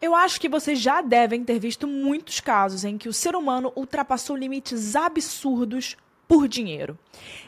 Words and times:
Eu 0.00 0.14
acho 0.14 0.40
que 0.40 0.48
vocês 0.48 0.78
já 0.78 1.00
devem 1.00 1.42
ter 1.42 1.58
visto 1.58 1.86
muitos 1.86 2.38
casos 2.38 2.84
em 2.84 2.96
que 2.96 3.08
o 3.08 3.12
ser 3.12 3.34
humano 3.34 3.72
ultrapassou 3.74 4.36
limites 4.36 4.94
absurdos 4.94 5.96
por 6.28 6.46
dinheiro. 6.46 6.96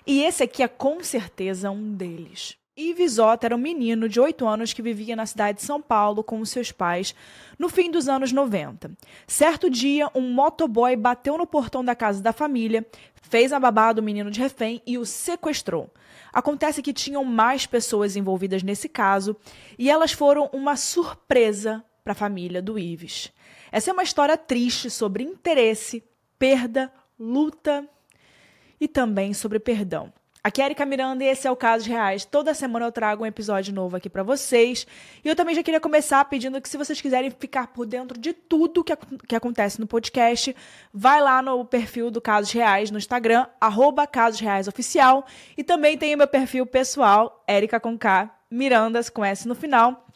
E 0.04 0.22
esse 0.22 0.42
aqui 0.42 0.62
é 0.62 0.68
com 0.68 1.02
certeza 1.04 1.70
um 1.70 1.94
deles. 1.94 2.56
Ives 2.76 3.18
Otto 3.18 3.44
era 3.44 3.54
um 3.54 3.58
menino 3.58 4.08
de 4.08 4.18
8 4.18 4.48
anos 4.48 4.72
que 4.72 4.80
vivia 4.80 5.14
na 5.14 5.26
cidade 5.26 5.58
de 5.58 5.64
São 5.64 5.82
Paulo 5.82 6.24
com 6.24 6.42
seus 6.44 6.72
pais 6.72 7.14
no 7.58 7.68
fim 7.68 7.90
dos 7.90 8.08
anos 8.08 8.32
90. 8.32 8.90
Certo 9.26 9.68
dia, 9.68 10.08
um 10.14 10.32
motoboy 10.32 10.96
bateu 10.96 11.36
no 11.36 11.46
portão 11.46 11.84
da 11.84 11.94
casa 11.94 12.22
da 12.22 12.32
família, 12.32 12.86
fez 13.14 13.52
a 13.52 13.60
babá 13.60 13.92
do 13.92 14.02
menino 14.02 14.30
de 14.30 14.40
refém 14.40 14.82
e 14.86 14.96
o 14.96 15.04
sequestrou. 15.04 15.90
Acontece 16.32 16.82
que 16.82 16.92
tinham 16.92 17.24
mais 17.24 17.66
pessoas 17.66 18.16
envolvidas 18.16 18.62
nesse 18.62 18.88
caso 18.88 19.36
e 19.78 19.90
elas 19.90 20.12
foram 20.12 20.48
uma 20.52 20.74
surpresa 20.74 21.84
para 22.02 22.12
a 22.12 22.16
família 22.16 22.60
do 22.60 22.78
Ives. 22.78 23.32
Essa 23.70 23.90
é 23.90 23.92
uma 23.92 24.02
história 24.02 24.36
triste 24.36 24.90
sobre 24.90 25.22
interesse, 25.24 26.02
perda, 26.38 26.92
luta 27.18 27.88
e 28.80 28.88
também 28.88 29.34
sobre 29.34 29.58
perdão. 29.58 30.12
Aqui 30.42 30.62
é 30.62 30.64
Erika 30.64 30.86
Miranda 30.86 31.22
e 31.22 31.26
esse 31.26 31.46
é 31.46 31.50
o 31.50 31.56
Casos 31.56 31.86
Reais. 31.86 32.24
Toda 32.24 32.54
semana 32.54 32.86
eu 32.86 32.92
trago 32.92 33.24
um 33.24 33.26
episódio 33.26 33.74
novo 33.74 33.94
aqui 33.94 34.08
para 34.08 34.22
vocês. 34.22 34.86
E 35.22 35.28
eu 35.28 35.36
também 35.36 35.54
já 35.54 35.62
queria 35.62 35.78
começar 35.78 36.24
pedindo 36.24 36.58
que 36.62 36.68
se 36.68 36.78
vocês 36.78 36.98
quiserem 36.98 37.30
ficar 37.30 37.66
por 37.66 37.84
dentro 37.84 38.18
de 38.18 38.32
tudo 38.32 38.82
que, 38.82 38.96
que 39.28 39.36
acontece 39.36 39.78
no 39.78 39.86
podcast, 39.86 40.56
vai 40.94 41.20
lá 41.20 41.42
no 41.42 41.62
perfil 41.66 42.10
do 42.10 42.22
Casos 42.22 42.50
Reais 42.52 42.90
no 42.90 42.96
Instagram, 42.96 43.46
arroba 43.60 44.06
Casos 44.06 44.40
Reais 44.40 44.66
Oficial. 44.66 45.26
E 45.58 45.62
também 45.62 45.98
tem 45.98 46.14
o 46.14 46.18
meu 46.18 46.26
perfil 46.26 46.64
pessoal, 46.64 47.44
Erika 47.46 47.78
com 47.78 47.98
K, 47.98 48.34
Mirandas 48.50 49.10
com 49.10 49.22
S 49.22 49.46
no 49.46 49.54
final. 49.54 50.09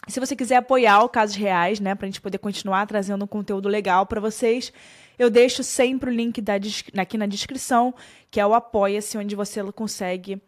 Se 0.07 0.21
você 0.21 0.37
quiser 0.37 0.57
apoiar 0.57 1.03
o 1.03 1.09
Casos 1.09 1.37
Reais, 1.37 1.81
né, 1.81 1.95
para 1.95 2.07
a 2.07 2.09
gente 2.09 2.21
poder 2.21 2.37
continuar 2.39 2.87
trazendo 2.87 3.25
um 3.25 3.29
conteúdo 3.29 3.69
legal 3.69 4.07
para 4.07 4.21
vocês, 4.21 4.73
eu 5.19 5.29
deixo 5.29 5.65
sempre 5.65 6.11
o 6.11 6.13
link 6.13 6.41
da, 6.41 6.53
aqui 6.97 7.19
na 7.19 7.27
descrição, 7.27 7.93
que 8.31 8.39
é 8.39 8.47
o 8.47 8.55
Apoia-se, 8.55 9.19
onde 9.19 9.35
você 9.35 9.61
consegue 9.73 10.41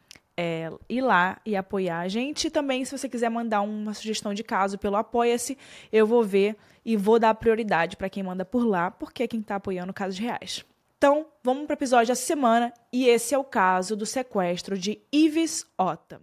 é, 0.42 0.70
ir 0.88 1.02
lá 1.02 1.38
e 1.44 1.54
apoiar 1.54 2.00
a 2.00 2.08
gente. 2.08 2.46
E 2.46 2.50
também, 2.50 2.82
se 2.82 2.96
você 2.96 3.10
quiser 3.10 3.28
mandar 3.28 3.60
uma 3.60 3.92
sugestão 3.92 4.32
de 4.32 4.42
caso 4.42 4.78
pelo 4.78 4.96
Apoia-se, 4.96 5.58
eu 5.92 6.06
vou 6.06 6.24
ver 6.24 6.56
e 6.82 6.96
vou 6.96 7.18
dar 7.18 7.34
prioridade 7.34 7.94
para 7.94 8.08
quem 8.08 8.22
manda 8.22 8.42
por 8.42 8.64
lá, 8.66 8.90
porque 8.90 9.22
é 9.22 9.28
quem 9.28 9.40
está 9.40 9.56
apoiando 9.56 9.92
casos 9.92 10.18
reais. 10.18 10.64
Então, 10.96 11.26
vamos 11.44 11.66
para 11.66 11.74
o 11.74 11.78
episódio 11.78 12.08
da 12.08 12.14
semana, 12.14 12.72
e 12.90 13.06
esse 13.06 13.34
é 13.34 13.38
o 13.38 13.44
caso 13.44 13.94
do 13.94 14.06
sequestro 14.06 14.78
de 14.78 14.98
Ives 15.12 15.66
Ota. 15.76 16.22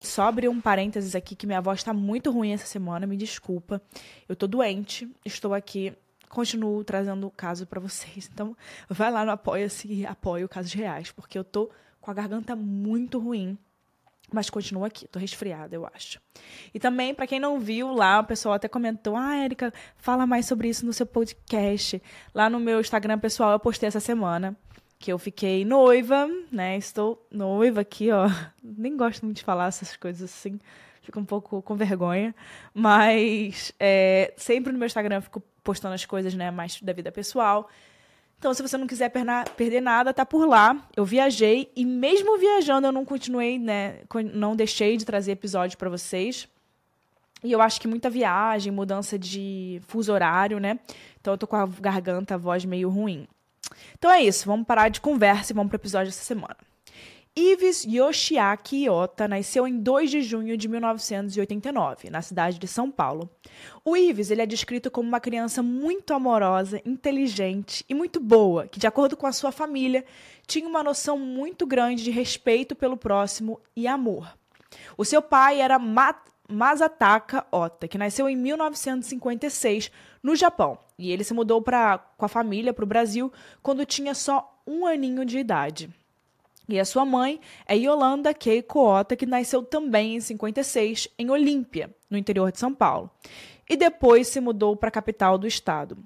Só 0.00 0.22
abrir 0.22 0.48
um 0.48 0.60
parênteses 0.60 1.14
aqui 1.14 1.36
que 1.36 1.46
minha 1.46 1.60
voz 1.60 1.80
está 1.80 1.92
muito 1.92 2.30
ruim 2.30 2.52
essa 2.52 2.66
semana, 2.66 3.06
me 3.06 3.18
desculpa. 3.18 3.82
Eu 4.26 4.34
tô 4.34 4.46
doente, 4.46 5.06
estou 5.26 5.52
aqui, 5.52 5.92
continuo 6.30 6.82
trazendo 6.82 7.26
o 7.26 7.30
caso 7.30 7.66
para 7.66 7.78
vocês. 7.80 8.30
Então, 8.32 8.56
vai 8.88 9.10
lá 9.10 9.26
no 9.26 9.30
Apoia-se 9.30 9.92
e 9.92 10.06
apoia 10.06 10.46
o 10.46 10.48
Casos 10.48 10.72
Reais, 10.72 11.12
porque 11.12 11.38
eu 11.38 11.44
tô 11.44 11.70
com 12.00 12.10
a 12.10 12.14
garganta 12.14 12.56
muito 12.56 13.18
ruim. 13.18 13.58
Mas 14.32 14.48
continuo 14.48 14.84
aqui, 14.84 15.08
tô 15.08 15.18
resfriada, 15.18 15.74
eu 15.74 15.86
acho. 15.92 16.20
E 16.72 16.78
também, 16.78 17.12
para 17.12 17.26
quem 17.26 17.40
não 17.40 17.58
viu 17.58 17.92
lá, 17.92 18.20
o 18.20 18.24
pessoal 18.24 18.54
até 18.54 18.68
comentou: 18.68 19.16
Ah, 19.16 19.36
Erika, 19.44 19.74
fala 19.96 20.24
mais 20.24 20.46
sobre 20.46 20.68
isso 20.68 20.86
no 20.86 20.92
seu 20.92 21.04
podcast. 21.04 22.00
Lá 22.32 22.48
no 22.48 22.60
meu 22.60 22.80
Instagram 22.80 23.18
pessoal, 23.18 23.50
eu 23.52 23.58
postei 23.58 23.88
essa 23.88 23.98
semana 23.98 24.56
que 25.00 25.10
eu 25.10 25.18
fiquei 25.18 25.64
noiva, 25.64 26.28
né? 26.52 26.76
Estou 26.76 27.26
noiva 27.30 27.80
aqui, 27.80 28.10
ó. 28.12 28.28
Nem 28.62 28.98
gosto 28.98 29.24
muito 29.24 29.38
de 29.38 29.42
falar 29.42 29.68
essas 29.68 29.96
coisas 29.96 30.30
assim, 30.30 30.60
fico 31.00 31.18
um 31.18 31.24
pouco 31.24 31.62
com 31.62 31.74
vergonha. 31.74 32.34
Mas 32.74 33.72
é, 33.80 34.34
sempre 34.36 34.70
no 34.70 34.78
meu 34.78 34.84
Instagram 34.84 35.16
eu 35.16 35.22
fico 35.22 35.42
postando 35.64 35.94
as 35.94 36.04
coisas, 36.04 36.34
né, 36.34 36.50
mais 36.50 36.80
da 36.82 36.92
vida 36.92 37.10
pessoal. 37.10 37.68
Então, 38.38 38.52
se 38.52 38.62
você 38.62 38.76
não 38.76 38.86
quiser 38.86 39.10
perder 39.56 39.80
nada, 39.80 40.12
tá 40.12 40.24
por 40.24 40.46
lá. 40.46 40.76
Eu 40.94 41.04
viajei 41.04 41.72
e 41.74 41.84
mesmo 41.84 42.38
viajando 42.38 42.86
eu 42.86 42.92
não 42.92 43.04
continuei, 43.04 43.58
né, 43.58 44.00
não 44.34 44.54
deixei 44.54 44.98
de 44.98 45.04
trazer 45.06 45.32
episódio 45.32 45.78
para 45.78 45.88
vocês. 45.88 46.46
E 47.42 47.52
eu 47.52 47.62
acho 47.62 47.80
que 47.80 47.88
muita 47.88 48.10
viagem, 48.10 48.70
mudança 48.70 49.18
de 49.18 49.80
fuso 49.86 50.12
horário, 50.12 50.58
né? 50.58 50.78
Então 51.18 51.32
eu 51.32 51.38
tô 51.38 51.46
com 51.46 51.56
a 51.56 51.66
garganta, 51.66 52.34
a 52.34 52.38
voz 52.38 52.66
meio 52.66 52.90
ruim. 52.90 53.26
Então 53.98 54.10
é 54.10 54.22
isso, 54.22 54.46
vamos 54.46 54.66
parar 54.66 54.88
de 54.88 55.00
conversa 55.00 55.52
e 55.52 55.54
vamos 55.54 55.70
para 55.70 55.76
o 55.76 55.80
episódio 55.80 56.06
dessa 56.06 56.24
semana. 56.24 56.56
Ives 57.36 57.84
Yoshiaki 57.84 58.84
Iota 58.84 59.28
nasceu 59.28 59.66
em 59.66 59.78
2 59.78 60.10
de 60.10 60.20
junho 60.20 60.56
de 60.56 60.66
1989, 60.66 62.10
na 62.10 62.20
cidade 62.22 62.58
de 62.58 62.66
São 62.66 62.90
Paulo. 62.90 63.30
O 63.84 63.96
Ives 63.96 64.32
ele 64.32 64.42
é 64.42 64.46
descrito 64.46 64.90
como 64.90 65.08
uma 65.08 65.20
criança 65.20 65.62
muito 65.62 66.12
amorosa, 66.12 66.82
inteligente 66.84 67.84
e 67.88 67.94
muito 67.94 68.18
boa, 68.18 68.66
que, 68.66 68.80
de 68.80 68.86
acordo 68.86 69.16
com 69.16 69.28
a 69.28 69.32
sua 69.32 69.52
família, 69.52 70.04
tinha 70.44 70.68
uma 70.68 70.82
noção 70.82 71.16
muito 71.16 71.66
grande 71.66 72.02
de 72.02 72.10
respeito 72.10 72.74
pelo 72.74 72.96
próximo 72.96 73.60
e 73.76 73.86
amor. 73.86 74.36
O 74.98 75.04
seu 75.04 75.22
pai 75.22 75.60
era 75.60 75.78
Mat 75.78 76.18
Masataka 76.48 77.46
Ota, 77.52 77.86
que 77.86 77.96
nasceu 77.96 78.28
em 78.28 78.34
1956 78.34 79.90
no 80.20 80.34
Japão. 80.34 80.78
E 81.00 81.10
ele 81.10 81.24
se 81.24 81.32
mudou 81.32 81.62
pra, 81.62 81.96
com 81.96 82.26
a 82.26 82.28
família 82.28 82.74
para 82.74 82.84
o 82.84 82.86
Brasil 82.86 83.32
quando 83.62 83.86
tinha 83.86 84.14
só 84.14 84.62
um 84.66 84.84
aninho 84.84 85.24
de 85.24 85.38
idade. 85.38 85.88
E 86.68 86.78
a 86.78 86.84
sua 86.84 87.06
mãe 87.06 87.40
é 87.66 87.74
Yolanda 87.74 88.34
Keiko 88.34 88.80
Ota, 88.80 89.16
que 89.16 89.24
nasceu 89.24 89.62
também 89.62 90.16
em 90.16 90.20
56 90.20 91.08
em 91.18 91.30
Olímpia, 91.30 91.90
no 92.10 92.18
interior 92.18 92.52
de 92.52 92.58
São 92.58 92.74
Paulo. 92.74 93.10
E 93.66 93.78
depois 93.78 94.28
se 94.28 94.40
mudou 94.40 94.76
para 94.76 94.88
a 94.88 94.92
capital 94.92 95.38
do 95.38 95.46
estado. 95.46 95.96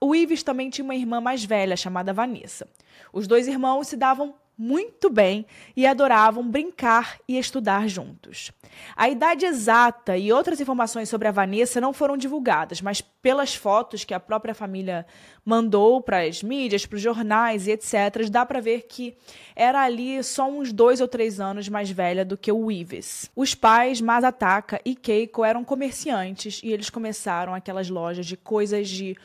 O 0.00 0.14
Ives 0.14 0.42
também 0.42 0.70
tinha 0.70 0.84
uma 0.84 0.94
irmã 0.94 1.20
mais 1.20 1.44
velha 1.44 1.76
chamada 1.76 2.14
Vanessa. 2.14 2.66
Os 3.12 3.26
dois 3.26 3.46
irmãos 3.46 3.86
se 3.86 3.98
davam 3.98 4.34
muito 4.56 5.10
bem 5.10 5.46
e 5.76 5.86
adoravam 5.86 6.48
brincar 6.48 7.18
e 7.26 7.38
estudar 7.38 7.88
juntos. 7.88 8.52
A 8.96 9.08
idade 9.08 9.44
exata 9.44 10.16
e 10.16 10.32
outras 10.32 10.60
informações 10.60 11.08
sobre 11.08 11.28
a 11.28 11.32
Vanessa 11.32 11.80
não 11.80 11.92
foram 11.92 12.16
divulgadas, 12.16 12.80
mas 12.80 13.00
pelas 13.00 13.54
fotos 13.54 14.04
que 14.04 14.14
a 14.14 14.20
própria 14.20 14.54
família 14.54 15.06
mandou 15.44 16.00
para 16.00 16.22
as 16.22 16.42
mídias, 16.42 16.86
para 16.86 16.96
os 16.96 17.02
jornais 17.02 17.66
e 17.66 17.72
etc., 17.72 18.28
dá 18.30 18.46
para 18.46 18.60
ver 18.60 18.82
que 18.82 19.16
era 19.56 19.82
ali 19.82 20.22
só 20.22 20.48
uns 20.48 20.72
dois 20.72 21.00
ou 21.00 21.08
três 21.08 21.40
anos 21.40 21.68
mais 21.68 21.90
velha 21.90 22.24
do 22.24 22.36
que 22.36 22.52
o 22.52 22.70
Ives. 22.70 23.30
Os 23.34 23.54
pais, 23.54 24.00
Masataka 24.00 24.80
e 24.84 24.94
Keiko, 24.94 25.44
eram 25.44 25.64
comerciantes 25.64 26.60
e 26.62 26.72
eles 26.72 26.90
começaram 26.90 27.54
aquelas 27.54 27.88
lojas 27.88 28.26
de 28.26 28.36
coisas 28.36 28.88
de 28.88 29.16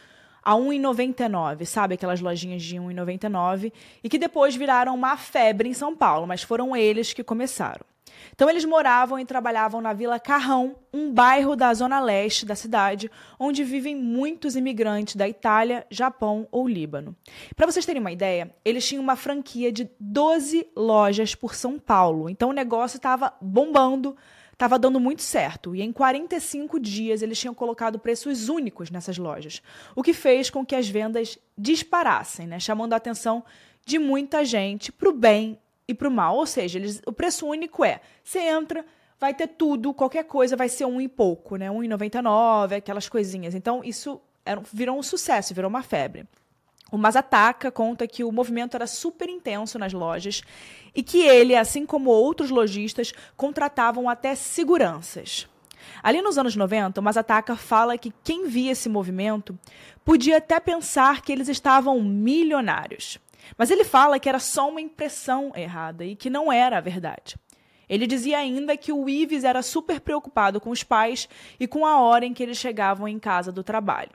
a 0.48 0.54
1,99, 0.54 1.66
sabe? 1.66 1.96
Aquelas 1.96 2.22
lojinhas 2.22 2.64
de 2.64 2.78
1,99 2.78 3.74
e 4.02 4.08
que 4.08 4.18
depois 4.18 4.56
viraram 4.56 4.96
uma 4.96 5.18
febre 5.18 5.68
em 5.68 5.74
São 5.74 5.94
Paulo, 5.94 6.26
mas 6.26 6.42
foram 6.42 6.74
eles 6.74 7.12
que 7.12 7.22
começaram. 7.22 7.86
Então 8.34 8.50
eles 8.50 8.64
moravam 8.64 9.20
e 9.20 9.26
trabalhavam 9.26 9.82
na 9.82 9.92
Vila 9.92 10.18
Carrão, 10.22 10.78
um 10.94 11.12
bairro 11.12 11.54
da 11.54 11.74
zona 11.74 12.00
leste 12.00 12.46
da 12.46 12.56
cidade, 12.56 13.12
onde 13.38 13.62
vivem 13.66 13.94
muitos 13.94 14.56
imigrantes 14.56 15.18
da 15.18 15.28
Itália, 15.28 15.86
Japão 15.92 16.48
ou 16.50 16.66
Líbano. 16.66 17.14
Para 17.54 17.70
vocês 17.70 17.86
terem 17.86 18.00
uma 18.00 18.14
ideia, 18.14 18.50
eles 18.64 18.88
tinham 18.88 19.04
uma 19.04 19.18
franquia 19.18 19.70
de 19.70 19.90
12 20.00 20.66
lojas 20.78 21.36
por 21.36 21.56
São 21.56 21.78
Paulo. 21.78 22.30
Então 22.30 22.52
o 22.52 22.54
negócio 22.54 22.96
estava 22.96 23.34
bombando, 23.42 24.16
estava 24.58 24.80
dando 24.80 25.00
muito 25.00 25.22
certo. 25.22 25.76
E 25.76 25.84
em 25.84 25.92
45 25.94 26.80
dias 26.80 27.22
eles 27.22 27.40
tinham 27.40 27.54
colocado 27.54 28.00
preços 28.00 28.50
únicos 28.50 28.90
nessas 28.90 29.18
lojas, 29.18 29.62
o 29.96 30.02
que 30.02 30.14
fez 30.14 30.50
com 30.50 30.66
que 30.66 30.76
as 30.76 30.90
vendas 30.90 31.38
disparassem, 31.56 32.48
né? 32.48 32.60
chamando 32.60 32.94
a 32.94 32.98
atenção 32.98 33.44
de 33.86 34.00
muita 34.00 34.44
gente 34.44 34.92
para 34.92 35.10
o 35.10 35.14
bem 35.14 35.60
e 35.88 35.94
para 35.94 36.08
o 36.08 36.12
mal. 36.12 36.36
Ou 36.36 36.46
seja, 36.48 36.80
eles, 36.80 37.02
o 37.06 37.14
preço 37.14 37.46
único 37.46 37.86
é: 37.86 38.02
você 38.24 38.40
entra, 38.40 38.84
vai 39.20 39.34
ter 39.34 39.48
tudo, 39.48 39.94
qualquer 39.94 40.24
coisa 40.24 40.58
vai 40.58 40.68
ser 40.68 40.86
um 40.86 41.00
e 41.00 41.08
pouco, 41.08 41.56
né? 41.56 41.70
nove 42.24 42.76
aquelas 42.76 43.08
coisinhas. 43.08 43.54
Então 43.54 43.84
isso 43.84 44.20
era, 44.44 44.62
virou 44.74 44.98
um 44.98 45.04
sucesso, 45.04 45.54
virou 45.54 45.70
uma 45.70 45.84
febre. 45.84 46.26
O 46.92 46.98
Mazataka 46.98 47.70
conta 47.70 48.08
que 48.08 48.24
o 48.24 48.32
movimento 48.32 48.76
era 48.76 48.88
super 48.88 49.30
intenso 49.30 49.78
nas 49.78 49.92
lojas 49.92 50.42
e 50.96 51.04
que 51.04 51.22
ele, 51.22 51.56
assim 51.56 51.86
como 51.86 52.10
outros 52.10 52.50
lojistas, 52.50 53.14
contratavam 53.36 54.10
até 54.10 54.36
seguranças. 54.36 55.48
Ali 56.02 56.22
nos 56.22 56.38
anos 56.38 56.56
90, 56.56 57.00
o 57.00 57.04
Mazataka 57.04 57.56
fala 57.56 57.98
que 57.98 58.14
quem 58.24 58.48
via 58.48 58.72
esse 58.72 58.88
movimento 58.88 59.58
podia 60.06 60.38
até 60.38 60.60
pensar 60.60 61.22
que 61.22 61.32
eles 61.32 61.50
estavam 61.50 62.02
milionários. 62.02 63.20
Mas 63.58 63.72
ele 63.72 63.84
fala 63.84 64.20
que 64.20 64.30
era 64.30 64.40
só 64.40 64.70
uma 64.70 64.82
impressão 64.82 65.52
errada 65.56 66.06
e 66.06 66.16
que 66.16 66.30
não 66.30 66.52
era 66.52 66.78
a 66.78 66.82
verdade. 66.82 67.36
Ele 67.90 68.06
dizia 68.06 68.38
ainda 68.38 68.76
que 68.76 68.92
o 68.92 69.08
Ives 69.08 69.44
era 69.44 69.62
super 69.62 70.02
preocupado 70.02 70.60
com 70.60 70.70
os 70.70 70.84
pais 70.84 71.30
e 71.60 71.68
com 71.68 71.86
a 71.86 72.02
hora 72.02 72.26
em 72.26 72.34
que 72.34 72.44
eles 72.44 72.58
chegavam 72.58 73.08
em 73.08 73.18
casa 73.18 73.52
do 73.52 73.64
trabalho. 73.64 74.12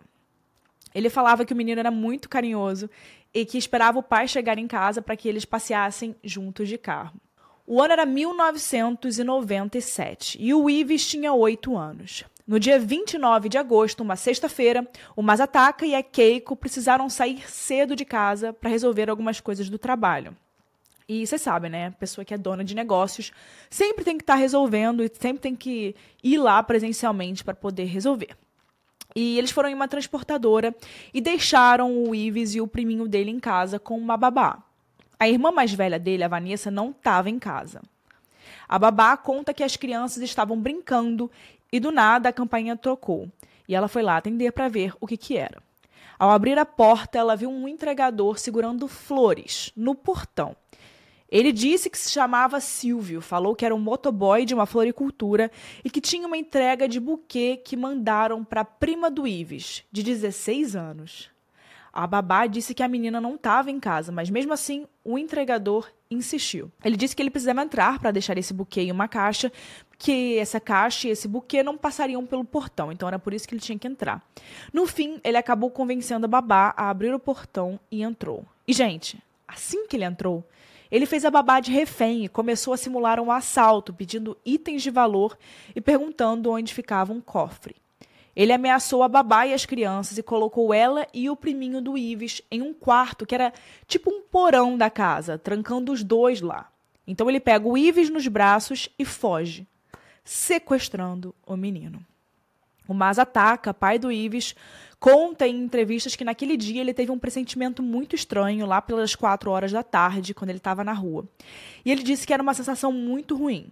Ele 0.95 1.11
falava 1.11 1.45
que 1.45 1.53
o 1.53 1.57
menino 1.57 1.81
era 1.81 1.91
muito 1.91 2.29
carinhoso 2.29 2.89
e 3.33 3.45
que 3.45 3.59
esperava 3.59 3.99
o 3.99 4.03
pai 4.03 4.29
chegar 4.29 4.59
em 4.59 4.67
casa 4.67 5.03
para 5.03 5.17
que 5.17 5.29
eles 5.29 5.45
passeassem 5.45 6.17
juntos 6.23 6.69
de 6.69 6.79
carro. 6.79 7.15
O 7.67 7.81
ano 7.81 7.93
era 7.93 8.05
1997 8.05 10.37
e 10.41 10.53
o 10.53 10.69
Ives 10.69 11.07
tinha 11.07 11.33
oito 11.33 11.77
anos. 11.77 12.25
No 12.47 12.59
dia 12.59 12.79
29 12.79 13.49
de 13.49 13.57
agosto, 13.57 14.01
uma 14.01 14.17
sexta-feira, 14.17 14.87
o 15.15 15.23
Masataka 15.23 15.87
e 15.87 15.95
a 15.95 16.03
Keiko 16.03 16.57
precisaram 16.57 17.09
sair 17.09 17.49
cedo 17.49 17.95
de 17.95 18.05
casa 18.05 18.53
para 18.53 18.69
resolver 18.69 19.09
algumas 19.09 19.41
coisas 19.41 19.71
do 19.71 19.79
trabalho. 19.79 20.37
E 21.09 21.27
vocês 21.27 21.41
sabem, 21.41 21.71
né? 21.71 21.91
Pessoa 21.93 22.25
que 22.25 22.35
é 22.35 22.39
dona 22.39 22.65
de 22.65 22.75
negócios 22.75 23.33
sempre 23.71 24.05
tem 24.05 24.17
que 24.17 24.23
estar 24.23 24.35
tá 24.35 24.39
resolvendo 24.39 25.05
e 25.05 25.11
sempre 25.21 25.41
tem 25.41 25.55
que 25.55 25.95
ir 26.23 26.39
lá 26.39 26.63
presencialmente 26.63 27.45
para 27.45 27.55
poder 27.55 27.85
resolver. 27.85 28.37
E 29.15 29.39
eles 29.39 29.51
foram 29.51 29.69
em 29.69 29.75
uma 29.75 29.89
transportadora 29.89 30.75
e 31.13 31.21
deixaram 31.21 32.05
o 32.05 32.15
Ives 32.15 32.55
e 32.55 32.61
o 32.61 32.67
priminho 32.67 33.07
dele 33.07 33.31
em 33.31 33.41
casa 33.41 33.79
com 33.79 33.97
uma 33.99 34.17
babá. 34.17 34.63
A 35.19 35.29
irmã 35.29 35.53
mais 35.53 35.73
velha 35.73 35.99
dele, 35.99 36.25
a 36.25 36.29
Vanessa, 36.29 36.71
não 36.71 36.91
estava 36.91 37.31
em 37.31 37.39
casa. 37.39 37.81
A 38.69 38.79
babá 38.79 39.17
conta 39.17 39.55
que 39.55 39.63
as 39.63 39.77
crianças 39.77 40.23
estavam 40.23 40.59
brincando 40.59 41.31
e 41.71 41.79
do 41.79 41.93
nada 41.93 42.29
a 42.29 42.33
campainha 42.33 42.77
tocou. 42.77 43.29
E 43.69 43.75
ela 43.75 43.89
foi 43.89 44.03
lá 44.03 44.17
atender 44.17 44.53
para 44.53 44.69
ver 44.69 44.95
o 45.01 45.07
que, 45.07 45.17
que 45.17 45.37
era. 45.37 45.63
Ao 46.19 46.31
abrir 46.31 46.59
a 46.59 46.65
porta, 46.65 47.19
ela 47.19 47.37
viu 47.37 47.51
um 47.51 47.69
entregador 47.69 48.39
segurando 48.39 48.89
flores 48.89 49.73
no 49.77 49.95
portão. 49.95 50.57
Ele 51.33 51.51
disse 51.51 51.89
que 51.89 51.97
se 51.97 52.11
chamava 52.11 52.61
Silvio, 52.61 53.23
falou 53.23 53.57
que 53.57 53.65
era 53.65 53.75
um 53.75 53.81
motoboy 53.81 54.45
de 54.45 54.53
uma 54.53 54.67
floricultura 54.67 55.51
e 55.83 55.89
que 55.89 55.99
tinha 55.99 56.27
uma 56.27 56.37
entrega 56.37 56.87
de 56.87 57.01
buquê 57.01 57.57
que 57.57 57.75
mandaram 57.75 58.45
para 58.45 58.61
a 58.61 58.67
prima 58.67 59.11
do 59.11 59.27
Ives, 59.27 59.83
de 59.91 60.03
16 60.03 60.77
anos. 60.77 61.31
A 61.91 62.07
babá 62.07 62.47
disse 62.47 62.75
que 62.75 62.83
a 62.83 62.89
menina 62.89 63.19
não 63.19 63.37
estava 63.37 63.71
em 63.71 63.81
casa, 63.81 64.13
mas 64.13 64.29
mesmo 64.29 64.53
assim 64.53 64.87
o 65.03 65.19
entregador 65.19 65.91
insistiu. 66.11 66.71
Ele 66.85 66.99
disse 66.99 67.17
que 67.17 67.23
ele 67.23 67.31
precisava 67.31 67.63
entrar 67.63 67.99
para 67.99 68.11
deixar 68.11 68.37
esse 68.37 68.53
buquê 68.53 68.83
em 68.83 68.93
uma 68.93 69.09
caixa, 69.09 69.51
que 69.99 70.37
essa 70.37 70.61
caixa 70.61 71.09
e 71.09 71.13
esse 71.13 71.27
buquê 71.27 71.63
não 71.63 71.79
passariam 71.79 72.27
pelo 72.27 72.45
portão, 72.45 72.93
então 72.93 73.09
era 73.09 73.19
por 73.19 73.33
isso 73.33 73.49
que 73.49 73.55
ele 73.55 73.63
tinha 73.63 73.79
que 73.79 73.89
entrar. 73.89 74.23
No 74.71 74.87
fim, 74.87 75.19
ele 75.25 75.39
acabou 75.39 75.71
convencendo 75.71 76.27
a 76.27 76.29
babá 76.29 76.75
a 76.77 76.91
abrir 76.91 77.15
o 77.15 77.19
portão 77.19 77.81
e 77.91 78.03
entrou. 78.03 78.45
E, 78.69 78.75
gente, 78.75 79.23
assim 79.49 79.87
que 79.87 79.97
ele 79.97 80.05
entrou, 80.05 80.45
ele 80.93 81.07
fez 81.07 81.25
a 81.25 81.31
babá 81.31 81.59
de 81.59 81.73
refém 81.73 82.27
e 82.27 82.29
começou 82.29 82.75
a 82.75 82.77
simular 82.77 83.19
um 83.19 83.33
assalto, 83.33 83.95
pedindo 83.95 84.37
itens 84.45 84.83
de 84.83 84.91
valor 84.91 85.39
e 85.75 85.81
perguntando 85.81 86.51
onde 86.51 86.75
ficava 86.75 87.15
um 87.15 87.21
cofre. 87.21 87.77
Ele 88.37 88.53
ameaçou 88.53 89.03
a 89.03 89.09
babá 89.09 89.47
e 89.47 89.55
as 89.55 89.65
crianças 89.65 90.19
e 90.19 90.23
colocou 90.23 90.73
ela 90.73 91.07
e 91.15 91.31
o 91.31 91.37
priminho 91.37 91.81
do 91.81 91.97
Ives 91.97 92.43
em 92.51 92.61
um 92.61 92.75
quarto 92.75 93.25
que 93.25 93.35
era 93.35 93.55
tipo 93.87 94.11
um 94.11 94.21
porão 94.21 94.77
da 94.77 94.91
casa, 94.91 95.39
trancando 95.39 95.93
os 95.93 96.05
dois 96.05 96.43
lá. 96.43 96.71
Então 97.07 97.29
ele 97.31 97.41
pega 97.41 97.67
o 97.67 97.77
Ives 97.77 98.11
nos 98.11 98.29
braços 98.29 98.91
e 98.99 99.05
foge, 99.07 99.67
sequestrando 100.23 101.35
o 101.47 101.57
menino. 101.57 102.05
O 102.87 102.95
Masataka, 102.95 103.73
pai 103.73 103.99
do 103.99 104.11
Ives, 104.11 104.55
conta 104.99 105.47
em 105.47 105.65
entrevistas 105.65 106.17
que 106.17 106.25
naquele 106.25 106.57
dia 106.57 106.81
ele 106.81 106.95
teve 106.95 107.11
um 107.11 107.19
pressentimento 107.19 107.83
muito 107.83 108.15
estranho 108.15 108.67
lá 108.67 108.83
pelas 108.83 109.15
quatro 109.15 109.51
horas 109.51 109.73
da 109.73 109.83
tarde, 109.83 110.35
quando 110.35 110.51
ele 110.51 110.59
estava 110.59 110.85
na 110.85 110.93
rua. 110.93 111.27
E 111.85 111.91
ele 111.91 112.03
disse 112.03 112.27
que 112.27 112.33
era 112.33 112.43
uma 112.43 112.55
sensação 112.55 112.93
muito 112.93 113.37
ruim. 113.37 113.71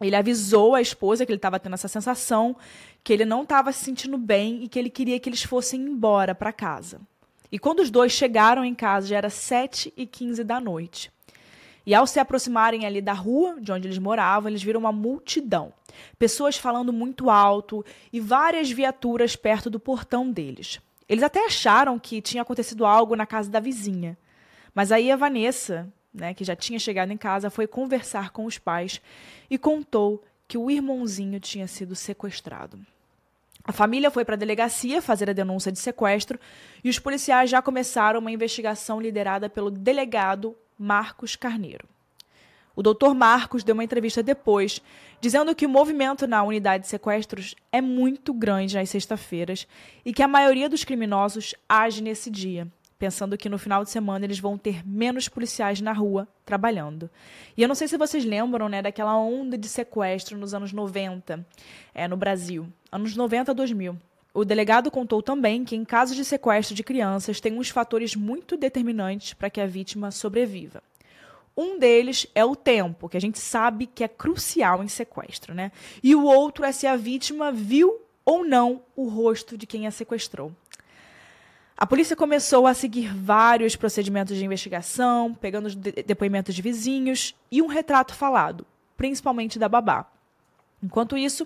Ele 0.00 0.14
avisou 0.14 0.74
a 0.74 0.80
esposa 0.80 1.26
que 1.26 1.32
ele 1.32 1.38
estava 1.38 1.58
tendo 1.58 1.74
essa 1.74 1.88
sensação, 1.88 2.56
que 3.02 3.12
ele 3.12 3.24
não 3.24 3.42
estava 3.42 3.72
se 3.72 3.84
sentindo 3.84 4.16
bem 4.16 4.62
e 4.62 4.68
que 4.68 4.78
ele 4.78 4.90
queria 4.90 5.18
que 5.18 5.28
eles 5.28 5.42
fossem 5.42 5.80
embora 5.80 6.34
para 6.34 6.52
casa. 6.52 7.00
E 7.50 7.58
quando 7.58 7.80
os 7.80 7.90
dois 7.90 8.12
chegaram 8.12 8.64
em 8.64 8.74
casa, 8.74 9.08
já 9.08 9.16
era 9.16 9.30
sete 9.30 9.92
e 9.96 10.06
quinze 10.06 10.44
da 10.44 10.60
noite. 10.60 11.10
E 11.84 11.94
ao 11.94 12.06
se 12.06 12.20
aproximarem 12.20 12.84
ali 12.84 13.00
da 13.00 13.14
rua 13.14 13.56
de 13.60 13.72
onde 13.72 13.88
eles 13.88 13.98
moravam, 13.98 14.50
eles 14.50 14.62
viram 14.62 14.80
uma 14.80 14.92
multidão. 14.92 15.72
Pessoas 16.18 16.56
falando 16.56 16.92
muito 16.92 17.30
alto 17.30 17.84
e 18.12 18.20
várias 18.20 18.70
viaturas 18.70 19.36
perto 19.36 19.68
do 19.70 19.80
portão 19.80 20.30
deles. 20.30 20.80
Eles 21.08 21.24
até 21.24 21.46
acharam 21.46 21.98
que 21.98 22.20
tinha 22.20 22.42
acontecido 22.42 22.84
algo 22.84 23.16
na 23.16 23.26
casa 23.26 23.50
da 23.50 23.60
vizinha. 23.60 24.16
Mas 24.74 24.92
aí 24.92 25.10
a 25.10 25.16
Vanessa, 25.16 25.88
né, 26.12 26.34
que 26.34 26.44
já 26.44 26.54
tinha 26.54 26.78
chegado 26.78 27.10
em 27.10 27.16
casa, 27.16 27.50
foi 27.50 27.66
conversar 27.66 28.30
com 28.30 28.44
os 28.44 28.58
pais 28.58 29.00
e 29.48 29.56
contou 29.56 30.22
que 30.46 30.58
o 30.58 30.70
irmãozinho 30.70 31.40
tinha 31.40 31.66
sido 31.66 31.94
sequestrado. 31.94 32.78
A 33.64 33.72
família 33.72 34.10
foi 34.10 34.24
para 34.24 34.34
a 34.34 34.38
delegacia 34.38 35.02
fazer 35.02 35.28
a 35.28 35.34
denúncia 35.34 35.70
de 35.70 35.78
sequestro 35.78 36.38
e 36.82 36.88
os 36.88 36.98
policiais 36.98 37.50
já 37.50 37.60
começaram 37.60 38.20
uma 38.20 38.30
investigação 38.30 39.00
liderada 39.00 39.50
pelo 39.50 39.70
delegado 39.70 40.56
Marcos 40.78 41.36
Carneiro. 41.36 41.86
O 42.78 42.82
doutor 42.82 43.12
Marcos 43.12 43.64
deu 43.64 43.74
uma 43.74 43.82
entrevista 43.82 44.22
depois, 44.22 44.80
dizendo 45.20 45.52
que 45.52 45.66
o 45.66 45.68
movimento 45.68 46.28
na 46.28 46.44
unidade 46.44 46.84
de 46.84 46.88
sequestros 46.88 47.56
é 47.72 47.80
muito 47.80 48.32
grande 48.32 48.76
nas 48.76 48.88
sextas-feiras 48.88 49.66
e 50.04 50.12
que 50.12 50.22
a 50.22 50.28
maioria 50.28 50.68
dos 50.68 50.84
criminosos 50.84 51.56
age 51.68 52.00
nesse 52.00 52.30
dia, 52.30 52.68
pensando 52.96 53.36
que 53.36 53.48
no 53.48 53.58
final 53.58 53.82
de 53.82 53.90
semana 53.90 54.24
eles 54.24 54.38
vão 54.38 54.56
ter 54.56 54.86
menos 54.86 55.28
policiais 55.28 55.80
na 55.80 55.92
rua 55.92 56.28
trabalhando. 56.46 57.10
E 57.56 57.62
eu 57.62 57.66
não 57.66 57.74
sei 57.74 57.88
se 57.88 57.98
vocês 57.98 58.24
lembram 58.24 58.68
né, 58.68 58.80
daquela 58.80 59.18
onda 59.18 59.58
de 59.58 59.66
sequestro 59.66 60.38
nos 60.38 60.54
anos 60.54 60.72
90 60.72 61.44
é, 61.92 62.06
no 62.06 62.16
Brasil, 62.16 62.68
anos 62.92 63.16
90 63.16 63.50
a 63.50 63.54
2000. 63.54 63.98
O 64.32 64.44
delegado 64.44 64.88
contou 64.88 65.20
também 65.20 65.64
que, 65.64 65.74
em 65.74 65.84
casos 65.84 66.14
de 66.14 66.24
sequestro 66.24 66.76
de 66.76 66.84
crianças, 66.84 67.40
tem 67.40 67.58
uns 67.58 67.70
fatores 67.70 68.14
muito 68.14 68.56
determinantes 68.56 69.34
para 69.34 69.50
que 69.50 69.60
a 69.60 69.66
vítima 69.66 70.12
sobreviva. 70.12 70.80
Um 71.60 71.76
deles 71.76 72.24
é 72.36 72.44
o 72.44 72.54
tempo, 72.54 73.08
que 73.08 73.16
a 73.16 73.20
gente 73.20 73.40
sabe 73.40 73.86
que 73.86 74.04
é 74.04 74.08
crucial 74.08 74.80
em 74.80 74.86
sequestro, 74.86 75.52
né? 75.52 75.72
E 76.00 76.14
o 76.14 76.22
outro 76.22 76.64
é 76.64 76.70
se 76.70 76.86
a 76.86 76.94
vítima 76.94 77.50
viu 77.50 78.00
ou 78.24 78.44
não 78.44 78.80
o 78.94 79.08
rosto 79.08 79.58
de 79.58 79.66
quem 79.66 79.84
a 79.84 79.90
sequestrou. 79.90 80.52
A 81.76 81.84
polícia 81.84 82.14
começou 82.14 82.64
a 82.64 82.74
seguir 82.74 83.12
vários 83.12 83.74
procedimentos 83.74 84.36
de 84.36 84.44
investigação, 84.44 85.34
pegando 85.34 85.66
os 85.66 85.74
de 85.74 85.90
depoimentos 85.90 86.54
de 86.54 86.62
vizinhos 86.62 87.34
e 87.50 87.60
um 87.60 87.66
retrato 87.66 88.14
falado, 88.14 88.64
principalmente 88.96 89.58
da 89.58 89.68
babá. 89.68 90.06
Enquanto 90.80 91.18
isso, 91.18 91.44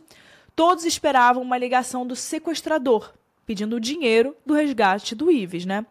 todos 0.54 0.84
esperavam 0.84 1.42
uma 1.42 1.56
ligação 1.56 2.06
do 2.06 2.14
sequestrador, 2.14 3.14
pedindo 3.46 3.76
o 3.76 3.80
dinheiro 3.80 4.36
do 4.44 4.52
resgate 4.52 5.14
do 5.14 5.30
Ives, 5.30 5.64
né? 5.64 5.86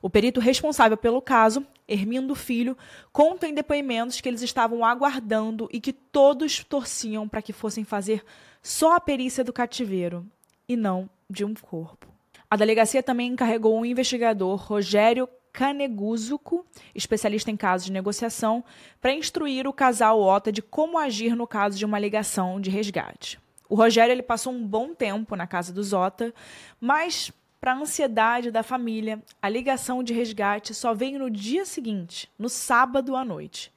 O 0.00 0.08
perito 0.08 0.40
responsável 0.40 0.96
pelo 0.96 1.20
caso, 1.20 1.66
Hermindo 1.86 2.34
Filho, 2.34 2.76
conta 3.12 3.48
em 3.48 3.54
depoimentos 3.54 4.20
que 4.20 4.28
eles 4.28 4.42
estavam 4.42 4.84
aguardando 4.84 5.68
e 5.72 5.80
que 5.80 5.92
todos 5.92 6.62
torciam 6.64 7.28
para 7.28 7.42
que 7.42 7.52
fossem 7.52 7.84
fazer 7.84 8.24
só 8.62 8.94
a 8.94 9.00
perícia 9.00 9.42
do 9.42 9.52
cativeiro 9.52 10.26
e 10.68 10.76
não 10.76 11.08
de 11.28 11.44
um 11.44 11.54
corpo. 11.54 12.06
A 12.50 12.56
delegacia 12.56 13.02
também 13.02 13.32
encarregou 13.32 13.76
um 13.76 13.84
investigador, 13.84 14.56
Rogério 14.56 15.28
Caneguzuco, 15.52 16.64
especialista 16.94 17.50
em 17.50 17.56
casos 17.56 17.86
de 17.86 17.92
negociação, 17.92 18.64
para 19.00 19.12
instruir 19.12 19.66
o 19.66 19.72
casal 19.72 20.20
Ota 20.20 20.52
de 20.52 20.62
como 20.62 20.96
agir 20.96 21.34
no 21.34 21.46
caso 21.46 21.76
de 21.76 21.84
uma 21.84 21.98
ligação 21.98 22.60
de 22.60 22.70
resgate. 22.70 23.38
O 23.68 23.74
Rogério 23.74 24.12
ele 24.12 24.22
passou 24.22 24.52
um 24.52 24.66
bom 24.66 24.94
tempo 24.94 25.36
na 25.36 25.46
casa 25.46 25.72
do 25.72 25.82
Zota, 25.82 26.32
mas 26.80 27.30
para 27.60 27.72
a 27.72 27.76
ansiedade 27.76 28.50
da 28.50 28.62
família, 28.62 29.22
a 29.42 29.48
ligação 29.48 30.02
de 30.02 30.12
resgate 30.12 30.74
só 30.74 30.94
veio 30.94 31.18
no 31.18 31.30
dia 31.30 31.64
seguinte, 31.64 32.30
no 32.38 32.48
sábado 32.48 33.16
à 33.16 33.24
noite. 33.24 33.72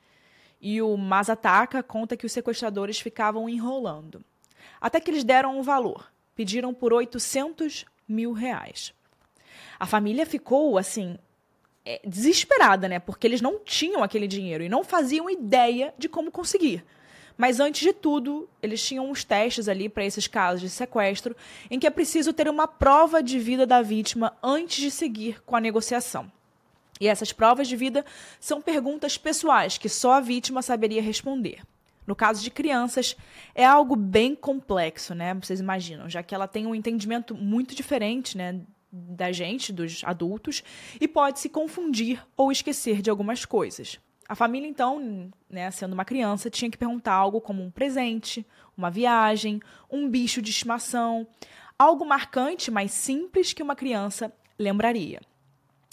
E 0.62 0.82
o 0.82 0.96
Mazataka 0.96 1.82
conta 1.82 2.16
que 2.16 2.26
os 2.26 2.32
sequestradores 2.32 3.00
ficavam 3.00 3.50
enrolando. 3.50 4.24
Até 4.80 5.00
que 5.00 5.10
eles 5.10 5.24
deram 5.24 5.58
um 5.58 5.64
valor. 5.64 6.12
Pediram 6.36 6.74
por 6.74 6.94
800 6.94 7.86
mil 8.08 8.32
reais. 8.32 8.94
A 9.80 9.88
família 9.88 10.26
ficou, 10.26 10.78
assim, 10.78 11.18
é, 11.84 12.00
desesperada, 12.06 12.88
né? 12.88 13.00
Porque 13.00 13.26
eles 13.26 13.42
não 13.42 13.60
tinham 13.60 14.04
aquele 14.04 14.28
dinheiro 14.28 14.64
e 14.64 14.70
não 14.70 14.84
faziam 14.84 15.30
ideia 15.30 15.94
de 15.98 16.08
como 16.08 16.32
conseguir. 16.32 16.86
Mas 17.42 17.60
antes 17.60 17.82
de 17.82 17.92
tudo, 17.92 18.48
eles 18.62 18.86
tinham 18.86 19.10
uns 19.10 19.24
testes 19.24 19.68
ali 19.68 19.90
para 19.90 20.06
esses 20.06 20.28
casos 20.28 20.62
de 20.62 20.70
sequestro, 20.70 21.36
em 21.72 21.80
que 21.80 21.88
é 21.88 21.90
preciso 21.90 22.32
ter 22.32 22.48
uma 22.48 22.68
prova 22.68 23.24
de 23.24 23.40
vida 23.40 23.66
da 23.66 23.82
vítima 23.82 24.38
antes 24.44 24.78
de 24.78 24.92
seguir 24.92 25.42
com 25.44 25.56
a 25.56 25.60
negociação. 25.60 26.32
E 27.00 27.08
essas 27.08 27.34
provas 27.34 27.68
de 27.68 27.76
vida 27.76 28.06
são 28.40 28.62
perguntas 28.62 29.18
pessoais 29.18 29.80
que 29.80 29.90
só 29.90 30.14
a 30.14 30.20
vítima 30.20 30.62
saberia 30.62 31.02
responder. 31.02 31.64
No 32.06 32.16
caso 32.16 32.44
de 32.44 32.52
crianças, 32.52 33.18
é 33.56 33.66
algo 33.66 33.96
bem 33.96 34.36
complexo, 34.36 35.16
né? 35.16 35.34
Vocês 35.34 35.60
imaginam, 35.60 36.08
já 36.08 36.22
que 36.22 36.36
ela 36.36 36.48
tem 36.48 36.68
um 36.68 36.76
entendimento 36.76 37.34
muito 37.34 37.74
diferente, 37.74 38.38
né? 38.38 38.62
Da 38.92 39.32
gente, 39.32 39.74
dos 39.74 40.04
adultos, 40.04 40.64
e 41.00 41.08
pode 41.08 41.40
se 41.40 41.50
confundir 41.50 42.24
ou 42.38 42.52
esquecer 42.52 43.02
de 43.02 43.10
algumas 43.10 43.46
coisas. 43.46 44.00
A 44.32 44.36
família, 44.36 44.66
então, 44.66 45.30
né, 45.50 45.70
sendo 45.72 45.92
uma 45.92 46.06
criança, 46.06 46.50
tinha 46.50 46.72
que 46.72 46.78
perguntar 46.78 47.12
algo 47.12 47.42
como 47.42 47.62
um 47.62 47.70
presente, 47.70 48.48
uma 48.78 48.90
viagem, 48.90 49.60
um 49.92 50.08
bicho 50.08 50.42
de 50.42 50.52
estimação, 50.52 51.28
algo 51.78 52.06
marcante, 52.06 52.72
mas 52.72 52.92
simples 52.92 53.52
que 53.52 53.62
uma 53.62 53.76
criança 53.76 54.32
lembraria. 54.58 55.20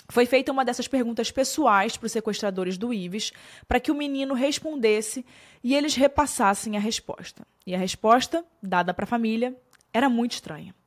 Foi 0.08 0.24
feita 0.24 0.52
uma 0.52 0.64
dessas 0.64 0.86
perguntas 0.86 1.32
pessoais 1.32 1.96
para 1.96 2.06
os 2.06 2.12
sequestradores 2.12 2.78
do 2.78 2.94
Ives, 2.94 3.32
para 3.66 3.80
que 3.80 3.90
o 3.90 3.94
menino 3.96 4.34
respondesse 4.34 5.26
e 5.60 5.74
eles 5.74 5.96
repassassem 5.96 6.76
a 6.76 6.80
resposta. 6.80 7.44
E 7.66 7.74
a 7.74 7.78
resposta, 7.78 8.44
dada 8.62 8.94
para 8.94 9.02
a 9.02 9.08
família, 9.08 9.52
era 9.92 10.08
muito 10.08 10.34
estranha. 10.34 10.77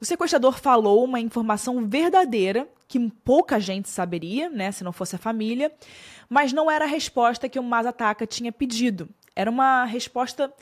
O 0.00 0.04
sequestrador 0.04 0.58
falou 0.58 1.04
uma 1.04 1.20
informação 1.20 1.86
verdadeira 1.86 2.68
que 2.86 2.98
pouca 3.24 3.60
gente 3.60 3.88
saberia, 3.88 4.48
né, 4.48 4.72
se 4.72 4.84
não 4.84 4.92
fosse 4.92 5.16
a 5.16 5.18
família, 5.18 5.72
mas 6.28 6.52
não 6.52 6.70
era 6.70 6.84
a 6.84 6.88
resposta 6.88 7.48
que 7.48 7.58
o 7.58 7.62
Mazataka 7.62 8.26
tinha 8.26 8.52
pedido. 8.52 9.08
Era 9.34 9.50
uma 9.50 9.84
resposta 9.84 10.52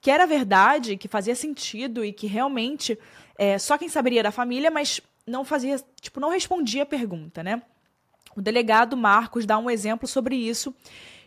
que 0.00 0.10
era 0.10 0.26
verdade, 0.26 0.96
que 0.96 1.08
fazia 1.08 1.34
sentido 1.34 2.04
e 2.04 2.12
que 2.12 2.26
realmente 2.26 2.98
é, 3.38 3.58
só 3.58 3.76
quem 3.76 3.88
saberia 3.88 4.20
era 4.20 4.28
a 4.28 4.32
família, 4.32 4.70
mas 4.70 5.00
não 5.26 5.44
fazia, 5.44 5.80
tipo, 6.00 6.20
não 6.20 6.30
respondia 6.30 6.82
a 6.82 6.86
pergunta, 6.86 7.42
né? 7.42 7.62
O 8.36 8.40
delegado 8.40 8.96
Marcos 8.96 9.46
dá 9.46 9.58
um 9.58 9.70
exemplo 9.70 10.06
sobre 10.06 10.36
isso 10.36 10.74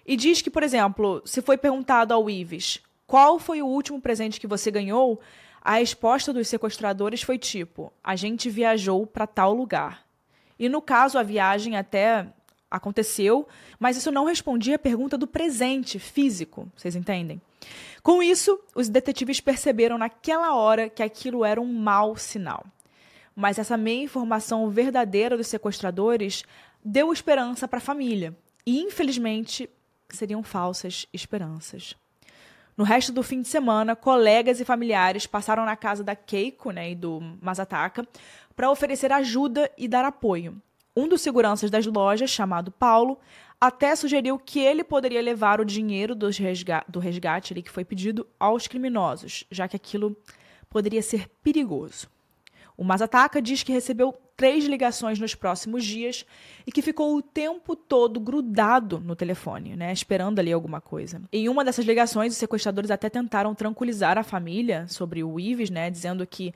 e 0.06 0.16
diz 0.16 0.42
que, 0.42 0.50
por 0.50 0.64
exemplo, 0.64 1.22
se 1.26 1.42
foi 1.42 1.58
perguntado 1.58 2.14
ao 2.14 2.30
Ives 2.30 2.82
qual 3.06 3.40
foi 3.40 3.62
o 3.62 3.68
último 3.68 4.02
presente 4.02 4.40
que 4.40 4.48
você 4.48 4.70
ganhou, 4.70 5.20
a 5.68 5.80
resposta 5.80 6.32
dos 6.32 6.48
sequestradores 6.48 7.22
foi 7.22 7.38
tipo: 7.38 7.92
a 8.02 8.16
gente 8.16 8.50
viajou 8.50 9.06
para 9.06 9.28
tal 9.28 9.54
lugar. 9.54 10.08
E 10.58 10.70
no 10.70 10.82
caso, 10.82 11.20
a 11.20 11.24
viagem 11.24 11.76
até 11.76 12.26
aconteceu, 12.72 13.46
mas 13.78 13.98
isso 13.98 14.10
não 14.10 14.24
respondia 14.24 14.78
à 14.78 14.80
pergunta 14.80 15.18
do 15.18 15.28
presente 15.28 16.00
físico, 16.00 16.72
vocês 16.74 16.96
entendem? 16.96 17.42
Com 18.02 18.24
isso, 18.24 18.58
os 18.74 18.88
detetives 18.88 19.42
perceberam 19.42 19.98
naquela 19.98 20.56
hora 20.56 20.90
que 20.90 21.04
aquilo 21.04 21.44
era 21.44 21.60
um 21.60 21.74
mau 21.74 22.16
sinal. 22.16 22.66
Mas 23.36 23.60
essa 23.60 23.76
meia 23.76 24.04
informação 24.04 24.70
verdadeira 24.70 25.36
dos 25.36 25.48
sequestradores 25.48 26.46
deu 26.84 27.12
esperança 27.12 27.68
para 27.68 27.80
a 27.80 27.82
família. 27.82 28.34
E, 28.66 28.80
infelizmente, 28.80 29.70
seriam 30.10 30.42
falsas 30.42 31.06
esperanças. 31.12 31.94
No 32.78 32.84
resto 32.84 33.12
do 33.12 33.24
fim 33.24 33.42
de 33.42 33.48
semana, 33.48 33.96
colegas 33.96 34.60
e 34.60 34.66
familiares 34.66 35.26
passaram 35.26 35.66
na 35.66 35.76
casa 35.76 36.04
da 36.04 36.16
Keiko 36.16 36.70
né, 36.70 36.92
e 36.92 36.96
do 36.96 37.20
Mazataka 37.42 38.08
para 38.56 38.70
oferecer 38.70 39.12
ajuda 39.12 39.72
e 39.76 39.88
dar 39.88 40.06
apoio. 40.06 40.62
Um 40.96 41.08
dos 41.08 41.22
seguranças 41.22 41.72
das 41.72 41.88
lojas, 41.88 42.30
chamado 42.30 42.72
Paulo, 42.72 43.20
até 43.60 43.96
sugeriu 43.96 44.38
que 44.38 44.60
ele 44.60 44.84
poderia 44.84 45.22
levar 45.22 45.60
o 45.60 45.66
dinheiro 45.66 46.14
do 46.14 46.30
resgate, 46.30 46.92
do 46.92 47.00
resgate 47.00 47.52
ali, 47.52 47.64
que 47.64 47.72
foi 47.72 47.84
pedido 47.84 48.28
aos 48.40 48.68
criminosos, 48.68 49.44
já 49.50 49.68
que 49.68 49.76
aquilo 49.76 50.16
poderia 50.70 51.02
ser 51.02 51.28
perigoso. 51.42 52.08
O 52.78 52.84
Mazataka 52.84 53.42
diz 53.42 53.64
que 53.64 53.72
recebeu 53.72 54.16
três 54.38 54.66
ligações 54.66 55.20
nos 55.20 55.34
próximos 55.36 55.84
dias 55.84 56.26
e 56.66 56.72
que 56.72 56.82
ficou 56.82 57.18
o 57.18 57.22
tempo 57.22 57.76
todo 57.76 58.20
grudado 58.20 59.00
no 59.00 59.16
telefone, 59.16 59.76
né, 59.76 59.92
esperando 59.92 60.38
ali 60.40 60.54
alguma 60.54 60.80
coisa. 60.80 61.22
Em 61.34 61.50
uma 61.50 61.66
dessas 61.66 61.86
ligações, 61.86 62.34
os 62.34 62.38
sequestradores 62.38 62.92
até 62.92 63.10
tentaram 63.10 63.56
tranquilizar 63.56 64.18
a 64.18 64.24
família 64.24 64.88
sobre 64.88 65.24
o 65.24 65.40
Ives, 65.40 65.72
né, 65.72 65.90
dizendo 65.90 66.26
que 66.26 66.54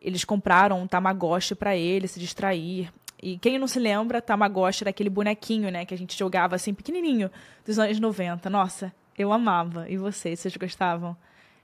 eles 0.00 0.24
compraram 0.24 0.80
um 0.80 0.86
Tamagotchi 0.86 1.54
para 1.54 1.76
ele 1.76 2.08
se 2.08 2.18
distrair 2.18 2.90
e 3.22 3.36
quem 3.38 3.58
não 3.58 3.66
se 3.66 3.78
lembra, 3.78 4.22
Tamagotchi 4.22 4.84
era 4.84 4.90
aquele 4.90 5.10
bonequinho, 5.10 5.70
né, 5.70 5.84
que 5.84 5.92
a 5.92 5.98
gente 5.98 6.16
jogava 6.16 6.54
assim, 6.54 6.72
pequenininho, 6.72 7.30
dos 7.66 7.78
anos 7.78 7.98
90. 7.98 8.48
Nossa, 8.48 8.92
eu 9.16 9.32
amava. 9.32 9.88
E 9.88 9.96
vocês, 9.96 10.40
vocês 10.40 10.56
gostavam? 10.56 11.16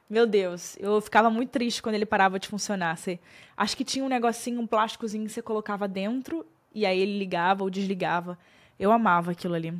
Meu 0.08 0.26
Deus, 0.26 0.76
eu 0.78 1.00
ficava 1.00 1.30
muito 1.30 1.50
triste 1.50 1.82
quando 1.82 1.94
ele 1.94 2.04
parava 2.04 2.38
de 2.38 2.48
funcionar. 2.48 2.96
Você, 2.96 3.18
acho 3.56 3.76
que 3.76 3.84
tinha 3.84 4.04
um 4.04 4.08
negocinho, 4.08 4.60
um 4.60 4.66
plásticozinho 4.66 5.24
que 5.24 5.32
você 5.32 5.40
colocava 5.40 5.88
dentro 5.88 6.44
e 6.74 6.84
aí 6.84 6.98
ele 6.98 7.18
ligava 7.18 7.64
ou 7.64 7.70
desligava. 7.70 8.38
Eu 8.78 8.92
amava 8.92 9.30
aquilo 9.30 9.54
ali. 9.54 9.72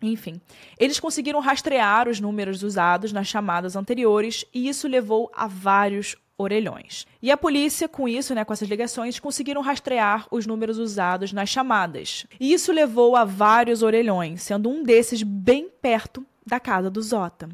Enfim, 0.00 0.40
eles 0.78 1.00
conseguiram 1.00 1.40
rastrear 1.40 2.08
os 2.08 2.20
números 2.20 2.62
usados 2.62 3.12
nas 3.12 3.26
chamadas 3.26 3.74
anteriores 3.74 4.44
e 4.54 4.68
isso 4.68 4.86
levou 4.86 5.30
a 5.34 5.46
vários 5.46 6.14
orelhões. 6.36 7.04
E 7.20 7.32
a 7.32 7.36
polícia, 7.36 7.88
com 7.88 8.08
isso, 8.08 8.32
né, 8.34 8.44
com 8.44 8.52
essas 8.52 8.68
ligações, 8.68 9.18
conseguiram 9.18 9.60
rastrear 9.60 10.26
os 10.30 10.46
números 10.46 10.78
usados 10.78 11.32
nas 11.32 11.48
chamadas. 11.48 12.26
E 12.38 12.52
isso 12.52 12.70
levou 12.70 13.16
a 13.16 13.24
vários 13.24 13.82
orelhões, 13.82 14.42
sendo 14.42 14.70
um 14.70 14.84
desses 14.84 15.22
bem 15.24 15.68
perto 15.82 16.24
da 16.46 16.60
casa 16.60 16.88
do 16.88 17.02
Zota. 17.02 17.48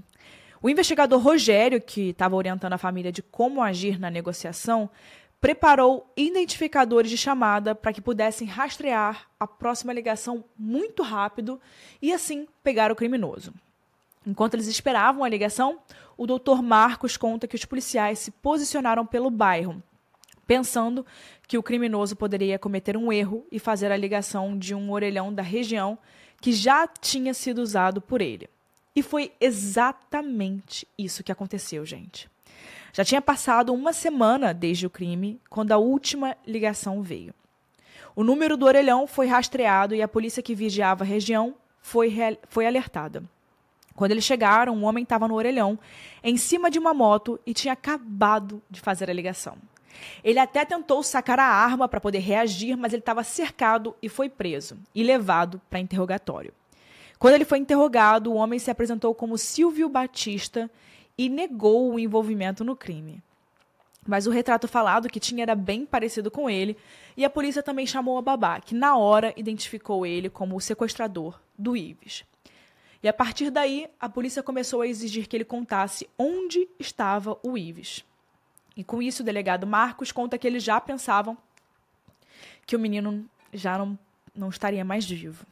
O 0.65 0.69
investigador 0.71 1.21
Rogério, 1.21 1.79
que 1.79 2.09
estava 2.09 2.35
orientando 2.35 2.73
a 2.73 2.79
família 2.79 3.13
de 3.13 3.21
como 3.23 3.63
agir 3.63 4.01
na 4.01 4.09
negociação, 4.09 4.89
preparou 5.39 6.11
identificadores 6.17 7.11
de 7.11 7.19
chamada 7.19 7.75
para 7.75 7.93
que 7.93 8.01
pudessem 8.01 8.49
rastrear 8.49 9.29
a 9.39 9.47
próxima 9.47 9.93
ligação 9.93 10.43
muito 10.59 11.03
rápido 11.03 11.61
e 12.01 12.15
assim 12.15 12.49
pegar 12.63 12.91
o 12.91 12.97
criminoso. 12.97 13.53
Enquanto 14.27 14.55
eles 14.55 14.67
esperavam 14.67 15.23
a 15.23 15.29
ligação, 15.29 15.81
o 16.17 16.27
doutor 16.27 16.63
Marcos 16.63 17.19
conta 17.19 17.47
que 17.47 17.57
os 17.57 17.67
policiais 17.67 18.21
se 18.21 18.31
posicionaram 18.31 19.05
pelo 19.05 19.29
bairro, 19.29 19.83
pensando 20.47 21.05
que 21.47 21.59
o 21.59 21.63
criminoso 21.63 22.17
poderia 22.17 22.59
cometer 22.59 22.97
um 22.97 23.13
erro 23.13 23.47
e 23.53 23.59
fazer 23.59 23.93
a 23.93 23.99
ligação 23.99 24.59
de 24.59 24.75
um 24.75 24.93
orelhão 24.93 25.31
da 25.31 25.43
região 25.43 25.99
que 26.41 26.55
já 26.55 26.87
tinha 26.87 27.35
sido 27.35 27.59
usado 27.59 28.01
por 28.01 28.23
ele. 28.23 28.49
E 28.97 29.03
foi 29.03 29.33
exatamente 29.41 30.87
isso 30.97 31.25
que 31.25 31.33
aconteceu, 31.33 31.85
gente. 31.85 32.31
Já 32.93 33.05
tinha 33.05 33.21
passado 33.21 33.75
uma 33.75 33.93
semana 33.93 34.55
desde 34.55 34.87
o 34.87 34.91
crime 34.91 35.41
quando 35.51 35.73
a 35.73 35.79
última 35.79 36.37
ligação 36.47 37.03
veio. 37.03 37.35
O 38.15 38.23
número 38.23 38.57
do 38.57 38.67
orelhão 38.67 39.07
foi 39.07 39.27
rastreado 39.27 39.95
e 39.95 40.01
a 40.01 40.07
polícia 40.07 40.43
que 40.43 40.55
vigiava 40.55 41.03
a 41.03 41.07
região 41.07 41.57
foi, 41.83 42.15
foi 42.49 42.67
alertada. 42.67 43.25
Quando 43.97 44.13
eles 44.13 44.25
chegaram, 44.25 44.77
um 44.77 44.85
homem 44.85 45.03
estava 45.03 45.27
no 45.27 45.35
orelhão, 45.35 45.77
em 46.23 46.37
cima 46.37 46.71
de 46.71 46.79
uma 46.79 46.95
moto 46.95 47.41
e 47.45 47.53
tinha 47.53 47.73
acabado 47.73 48.63
de 48.71 48.81
fazer 48.81 49.11
a 49.11 49.13
ligação. 49.13 49.57
Ele 50.23 50.39
até 50.39 50.65
tentou 50.65 51.03
sacar 51.03 51.39
a 51.41 51.45
arma 51.45 51.89
para 51.89 52.01
poder 52.01 52.19
reagir, 52.19 52.77
mas 52.77 52.93
ele 52.93 53.01
estava 53.01 53.25
cercado 53.25 53.95
e 54.01 54.09
foi 54.09 54.29
preso 54.29 54.77
e 54.95 55.03
levado 55.03 55.61
para 55.69 55.81
interrogatório. 55.81 56.53
Quando 57.19 57.35
ele 57.35 57.45
foi 57.45 57.59
interrogado, 57.59 58.31
o 58.31 58.35
homem 58.35 58.59
se 58.59 58.71
apresentou 58.71 59.15
como 59.15 59.39
Silvio 59.39 59.89
Batista 59.89 60.71
e 61.17 61.29
negou 61.29 61.93
o 61.93 61.99
envolvimento 61.99 62.65
no 62.65 62.77
crime. 62.77 63.23
Mas 64.07 64.27
o 64.27 64.31
retrato 64.31 64.69
falado 64.69 65.09
que 65.09 65.21
tinha 65.21 65.43
era 65.43 65.55
bem 65.55 65.87
parecido 65.87 66.31
com 66.31 66.51
ele, 66.51 66.77
e 67.17 67.25
a 67.25 67.31
polícia 67.31 67.63
também 67.63 67.87
chamou 67.87 68.19
a 68.19 68.23
babá, 68.23 68.61
que 68.61 68.75
na 68.75 68.97
hora 68.97 69.33
identificou 69.37 70.05
ele 70.05 70.29
como 70.29 70.57
o 70.57 70.61
sequestrador 70.61 71.41
do 71.57 71.77
Ives. 71.77 72.25
E 73.03 73.09
a 73.09 73.13
partir 73.13 73.51
daí, 73.51 73.89
a 73.99 74.09
polícia 74.09 74.43
começou 74.43 74.81
a 74.81 74.87
exigir 74.87 75.27
que 75.27 75.37
ele 75.37 75.45
contasse 75.45 76.09
onde 76.19 76.69
estava 76.79 77.39
o 77.43 77.57
Ives. 77.57 78.05
E 78.77 78.83
com 78.83 79.01
isso, 79.01 79.23
o 79.23 79.25
delegado 79.25 79.67
Marcos 79.67 80.11
conta 80.11 80.37
que 80.37 80.47
eles 80.47 80.63
já 80.63 80.81
pensavam 80.81 81.37
que 82.67 82.75
o 82.75 82.79
menino 82.79 83.25
já 83.53 83.79
não, 83.79 83.99
não 84.35 84.49
estaria 84.49 84.85
mais 84.85 85.05
vivo. 85.05 85.47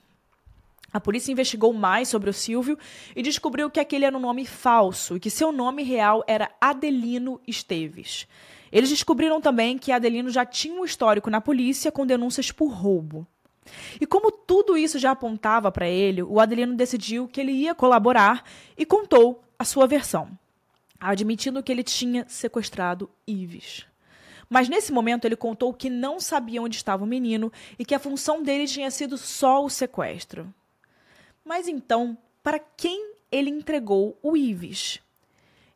A 0.92 1.00
polícia 1.00 1.32
investigou 1.32 1.72
mais 1.72 2.08
sobre 2.08 2.28
o 2.28 2.34
Silvio 2.34 2.78
e 3.16 3.22
descobriu 3.22 3.70
que 3.70 3.80
aquele 3.80 4.04
era 4.04 4.16
um 4.16 4.20
nome 4.20 4.44
falso 4.44 5.16
e 5.16 5.20
que 5.20 5.30
seu 5.30 5.50
nome 5.50 5.82
real 5.82 6.22
era 6.26 6.50
Adelino 6.60 7.40
Esteves. 7.46 8.26
Eles 8.70 8.90
descobriram 8.90 9.40
também 9.40 9.78
que 9.78 9.90
Adelino 9.90 10.30
já 10.30 10.44
tinha 10.44 10.78
um 10.78 10.84
histórico 10.84 11.30
na 11.30 11.40
polícia 11.40 11.90
com 11.90 12.06
denúncias 12.06 12.52
por 12.52 12.68
roubo. 12.68 13.26
E 14.00 14.06
como 14.06 14.30
tudo 14.30 14.76
isso 14.76 14.98
já 14.98 15.12
apontava 15.12 15.72
para 15.72 15.88
ele, 15.88 16.22
o 16.22 16.40
Adelino 16.40 16.74
decidiu 16.74 17.28
que 17.28 17.40
ele 17.40 17.52
ia 17.52 17.74
colaborar 17.74 18.44
e 18.76 18.84
contou 18.84 19.42
a 19.58 19.64
sua 19.64 19.86
versão, 19.86 20.30
admitindo 21.00 21.62
que 21.62 21.70
ele 21.70 21.82
tinha 21.82 22.26
sequestrado 22.28 23.08
Ives. 23.26 23.86
Mas 24.48 24.68
nesse 24.68 24.92
momento 24.92 25.24
ele 25.24 25.36
contou 25.36 25.72
que 25.72 25.88
não 25.88 26.20
sabia 26.20 26.60
onde 26.60 26.76
estava 26.76 27.04
o 27.04 27.06
menino 27.06 27.50
e 27.78 27.84
que 27.84 27.94
a 27.94 27.98
função 27.98 28.42
dele 28.42 28.66
tinha 28.66 28.90
sido 28.90 29.16
só 29.16 29.64
o 29.64 29.70
sequestro. 29.70 30.52
Mas 31.44 31.68
então, 31.68 32.16
para 32.42 32.58
quem 32.58 33.14
ele 33.30 33.50
entregou 33.50 34.18
o 34.22 34.36
Ives? 34.36 35.00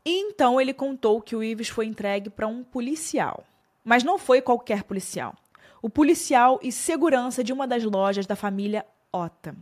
E 0.05 0.21
então 0.21 0.61
ele 0.61 0.73
contou 0.73 1.21
que 1.21 1.35
o 1.35 1.43
Ives 1.43 1.69
foi 1.69 1.87
entregue 1.87 2.31
para 2.31 2.47
um 2.47 2.63
policial. 2.63 3.45
Mas 3.85 4.05
não 4.05 4.19
foi 4.19 4.41
qualquer 4.41 4.85
policial. 4.85 5.35
O 5.83 5.91
policial 5.91 6.59
e 6.63 6.71
segurança 6.71 7.43
de 7.43 7.53
uma 7.53 7.67
das 7.67 7.85
lojas 7.85 8.27
da 8.27 8.37
família 8.37 8.87
Ota. 9.13 9.57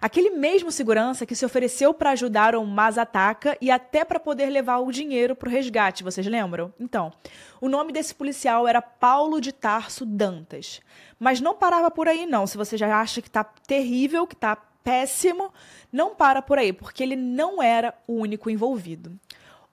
Aquele 0.00 0.30
mesmo 0.30 0.70
segurança 0.70 1.24
que 1.24 1.34
se 1.34 1.44
ofereceu 1.44 1.94
para 1.94 2.10
ajudar 2.10 2.54
o 2.54 2.64
Mazataka 2.64 3.56
e 3.60 3.70
até 3.70 4.04
para 4.04 4.20
poder 4.20 4.50
levar 4.50 4.78
o 4.78 4.92
dinheiro 4.92 5.34
para 5.34 5.48
o 5.48 5.52
resgate, 5.52 6.04
vocês 6.04 6.26
lembram? 6.26 6.72
Então, 6.78 7.12
o 7.60 7.68
nome 7.68 7.92
desse 7.92 8.14
policial 8.14 8.68
era 8.68 8.82
Paulo 8.82 9.40
de 9.40 9.52
Tarso 9.52 10.04
Dantas. 10.04 10.80
Mas 11.18 11.40
não 11.40 11.54
parava 11.54 11.90
por 11.90 12.08
aí, 12.08 12.26
não. 12.26 12.46
Se 12.46 12.56
você 12.56 12.76
já 12.76 13.00
acha 13.00 13.22
que 13.22 13.28
está 13.28 13.44
terrível, 13.44 14.26
que 14.26 14.34
está 14.34 14.56
péssimo, 14.82 15.52
não 15.92 16.14
para 16.14 16.42
por 16.42 16.58
aí, 16.58 16.72
porque 16.72 17.02
ele 17.02 17.16
não 17.16 17.62
era 17.62 17.94
o 18.06 18.14
único 18.14 18.50
envolvido. 18.50 19.18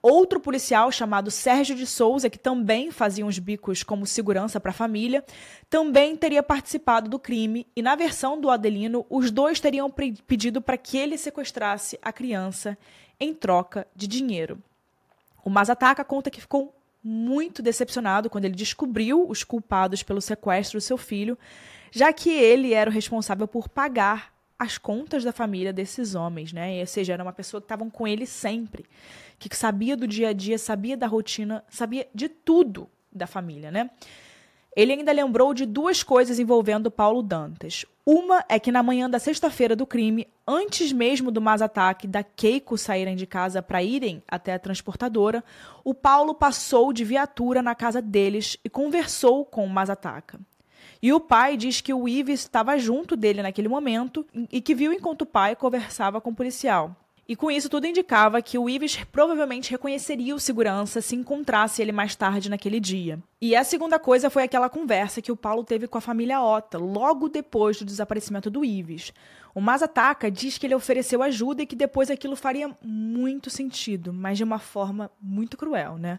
Outro 0.02 0.40
policial 0.40 0.90
chamado 0.90 1.30
Sérgio 1.30 1.76
de 1.76 1.86
Souza, 1.86 2.30
que 2.30 2.38
também 2.38 2.90
fazia 2.90 3.26
uns 3.26 3.38
bicos 3.38 3.82
como 3.82 4.06
segurança 4.06 4.58
para 4.58 4.70
a 4.70 4.74
família, 4.74 5.22
também 5.68 6.16
teria 6.16 6.42
participado 6.42 7.10
do 7.10 7.18
crime 7.18 7.66
e, 7.76 7.82
na 7.82 7.94
versão 7.94 8.40
do 8.40 8.48
Adelino, 8.48 9.04
os 9.10 9.30
dois 9.30 9.60
teriam 9.60 9.90
pedido 10.26 10.62
para 10.62 10.78
que 10.78 10.96
ele 10.96 11.18
sequestrasse 11.18 11.98
a 12.00 12.12
criança 12.12 12.78
em 13.18 13.34
troca 13.34 13.86
de 13.94 14.06
dinheiro. 14.06 14.58
O 15.44 15.50
Mazataka 15.50 16.02
conta 16.02 16.30
que 16.30 16.40
ficou 16.40 16.74
muito 17.04 17.60
decepcionado 17.60 18.30
quando 18.30 18.46
ele 18.46 18.54
descobriu 18.54 19.28
os 19.28 19.44
culpados 19.44 20.02
pelo 20.02 20.20
sequestro 20.22 20.78
do 20.78 20.82
seu 20.82 20.96
filho, 20.96 21.38
já 21.90 22.10
que 22.10 22.30
ele 22.30 22.72
era 22.72 22.88
o 22.88 22.92
responsável 22.92 23.46
por 23.46 23.68
pagar 23.68 24.32
as 24.60 24.76
contas 24.76 25.24
da 25.24 25.32
família 25.32 25.72
desses 25.72 26.14
homens, 26.14 26.52
né? 26.52 26.80
Ou 26.80 26.86
seja, 26.86 27.14
era 27.14 27.22
uma 27.22 27.32
pessoa 27.32 27.62
que 27.62 27.64
estavam 27.64 27.88
com 27.88 28.06
ele 28.06 28.26
sempre, 28.26 28.84
que 29.38 29.56
sabia 29.56 29.96
do 29.96 30.06
dia 30.06 30.28
a 30.28 30.32
dia, 30.34 30.58
sabia 30.58 30.98
da 30.98 31.06
rotina, 31.06 31.64
sabia 31.70 32.06
de 32.14 32.28
tudo 32.28 32.86
da 33.10 33.26
família, 33.26 33.70
né? 33.70 33.88
Ele 34.76 34.92
ainda 34.92 35.12
lembrou 35.12 35.54
de 35.54 35.64
duas 35.64 36.02
coisas 36.02 36.38
envolvendo 36.38 36.90
Paulo 36.90 37.22
Dantas. 37.22 37.86
Uma 38.04 38.44
é 38.50 38.58
que 38.58 38.70
na 38.70 38.82
manhã 38.82 39.08
da 39.08 39.18
sexta-feira 39.18 39.74
do 39.74 39.86
crime, 39.86 40.28
antes 40.46 40.92
mesmo 40.92 41.30
do 41.30 41.40
Mazataque 41.40 42.06
da 42.06 42.22
Keiko 42.22 42.76
saírem 42.76 43.16
de 43.16 43.26
casa 43.26 43.62
para 43.62 43.82
irem 43.82 44.22
até 44.28 44.52
a 44.52 44.58
transportadora, 44.58 45.42
o 45.82 45.94
Paulo 45.94 46.34
passou 46.34 46.92
de 46.92 47.02
viatura 47.02 47.62
na 47.62 47.74
casa 47.74 48.02
deles 48.02 48.58
e 48.62 48.68
conversou 48.68 49.46
com 49.46 49.64
o 49.64 49.70
Mazataka. 49.70 50.38
E 51.02 51.12
o 51.12 51.20
pai 51.20 51.56
diz 51.56 51.80
que 51.80 51.94
o 51.94 52.08
Ives 52.08 52.40
estava 52.40 52.78
junto 52.78 53.16
dele 53.16 53.42
naquele 53.42 53.68
momento 53.68 54.26
e 54.52 54.60
que 54.60 54.74
viu 54.74 54.92
enquanto 54.92 55.22
o 55.22 55.26
pai 55.26 55.56
conversava 55.56 56.20
com 56.20 56.30
o 56.30 56.34
policial. 56.34 56.94
E 57.30 57.36
com 57.36 57.48
isso 57.48 57.68
tudo 57.68 57.86
indicava 57.86 58.42
que 58.42 58.58
o 58.58 58.68
Ives 58.68 59.04
provavelmente 59.04 59.70
reconheceria 59.70 60.34
o 60.34 60.40
segurança 60.40 61.00
se 61.00 61.14
encontrasse 61.14 61.80
ele 61.80 61.92
mais 61.92 62.16
tarde 62.16 62.50
naquele 62.50 62.80
dia. 62.80 63.20
E 63.40 63.54
a 63.54 63.62
segunda 63.62 64.00
coisa 64.00 64.28
foi 64.28 64.42
aquela 64.42 64.68
conversa 64.68 65.22
que 65.22 65.30
o 65.30 65.36
Paulo 65.36 65.62
teve 65.62 65.86
com 65.86 65.96
a 65.96 66.00
família 66.00 66.42
Ota, 66.42 66.76
logo 66.76 67.28
depois 67.28 67.78
do 67.78 67.84
desaparecimento 67.84 68.50
do 68.50 68.64
Ives. 68.64 69.12
O 69.54 69.60
Mazataka 69.60 70.28
diz 70.28 70.58
que 70.58 70.66
ele 70.66 70.74
ofereceu 70.74 71.22
ajuda 71.22 71.62
e 71.62 71.66
que 71.66 71.76
depois 71.76 72.10
aquilo 72.10 72.34
faria 72.34 72.68
muito 72.82 73.48
sentido, 73.48 74.12
mas 74.12 74.36
de 74.36 74.42
uma 74.42 74.58
forma 74.58 75.08
muito 75.22 75.56
cruel, 75.56 75.98
né? 75.98 76.18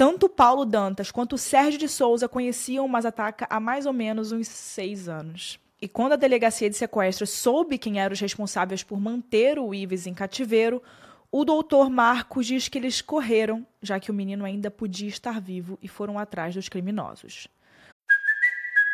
Tanto 0.00 0.30
Paulo 0.30 0.64
Dantas 0.64 1.10
quanto 1.10 1.36
Sérgio 1.36 1.78
de 1.78 1.86
Souza 1.86 2.26
conheciam 2.26 2.86
o 2.86 2.88
Mazataca 2.88 3.46
há 3.50 3.60
mais 3.60 3.84
ou 3.84 3.92
menos 3.92 4.32
uns 4.32 4.48
seis 4.48 5.10
anos. 5.10 5.60
E 5.78 5.86
quando 5.86 6.12
a 6.14 6.16
delegacia 6.16 6.70
de 6.70 6.76
sequestro 6.78 7.26
soube 7.26 7.76
quem 7.76 8.00
eram 8.00 8.14
os 8.14 8.20
responsáveis 8.20 8.82
por 8.82 8.98
manter 8.98 9.58
o 9.58 9.74
Ives 9.74 10.06
em 10.06 10.14
cativeiro, 10.14 10.82
o 11.30 11.44
doutor 11.44 11.90
Marcos 11.90 12.46
diz 12.46 12.66
que 12.66 12.78
eles 12.78 13.02
correram, 13.02 13.66
já 13.82 14.00
que 14.00 14.10
o 14.10 14.14
menino 14.14 14.46
ainda 14.46 14.70
podia 14.70 15.06
estar 15.06 15.38
vivo, 15.38 15.78
e 15.82 15.86
foram 15.86 16.18
atrás 16.18 16.54
dos 16.54 16.66
criminosos. 16.66 17.46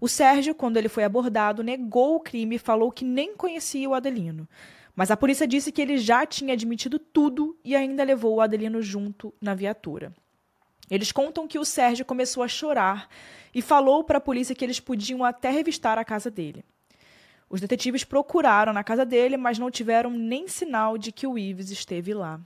O 0.00 0.08
Sérgio, 0.08 0.54
quando 0.54 0.78
ele 0.78 0.88
foi 0.88 1.04
abordado, 1.04 1.62
negou 1.62 2.16
o 2.16 2.20
crime 2.20 2.56
e 2.56 2.58
falou 2.58 2.90
que 2.90 3.04
nem 3.04 3.36
conhecia 3.36 3.88
o 3.88 3.94
Adelino. 3.94 4.48
Mas 4.96 5.10
a 5.10 5.16
polícia 5.16 5.46
disse 5.46 5.70
que 5.70 5.82
ele 5.82 5.98
já 5.98 6.24
tinha 6.24 6.54
admitido 6.54 6.98
tudo 6.98 7.56
e 7.64 7.76
ainda 7.76 8.02
levou 8.02 8.36
o 8.36 8.40
Adelino 8.40 8.80
junto 8.80 9.32
na 9.40 9.54
viatura. 9.54 10.14
Eles 10.90 11.12
contam 11.12 11.46
que 11.46 11.58
o 11.58 11.64
Sérgio 11.64 12.04
começou 12.04 12.42
a 12.42 12.48
chorar 12.48 13.08
e 13.54 13.62
falou 13.62 14.02
para 14.02 14.18
a 14.18 14.20
polícia 14.20 14.54
que 14.54 14.64
eles 14.64 14.80
podiam 14.80 15.24
até 15.24 15.50
revistar 15.50 15.98
a 15.98 16.04
casa 16.04 16.30
dele. 16.30 16.64
Os 17.48 17.60
detetives 17.60 18.04
procuraram 18.04 18.72
na 18.72 18.82
casa 18.82 19.04
dele, 19.04 19.36
mas 19.36 19.58
não 19.58 19.70
tiveram 19.70 20.10
nem 20.10 20.48
sinal 20.48 20.96
de 20.96 21.12
que 21.12 21.26
o 21.26 21.38
Ives 21.38 21.70
esteve 21.70 22.14
lá. 22.14 22.40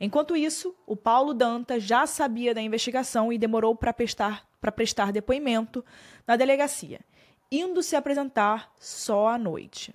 Enquanto 0.00 0.34
isso, 0.34 0.74
o 0.86 0.96
Paulo 0.96 1.34
Danta 1.34 1.78
já 1.78 2.06
sabia 2.06 2.54
da 2.54 2.62
investigação 2.62 3.30
e 3.30 3.36
demorou 3.36 3.76
para 3.76 3.92
prestar, 3.92 4.48
prestar 4.74 5.12
depoimento 5.12 5.84
na 6.26 6.36
delegacia, 6.36 7.00
indo 7.52 7.82
se 7.82 7.94
apresentar 7.94 8.72
só 8.80 9.28
à 9.28 9.36
noite. 9.36 9.92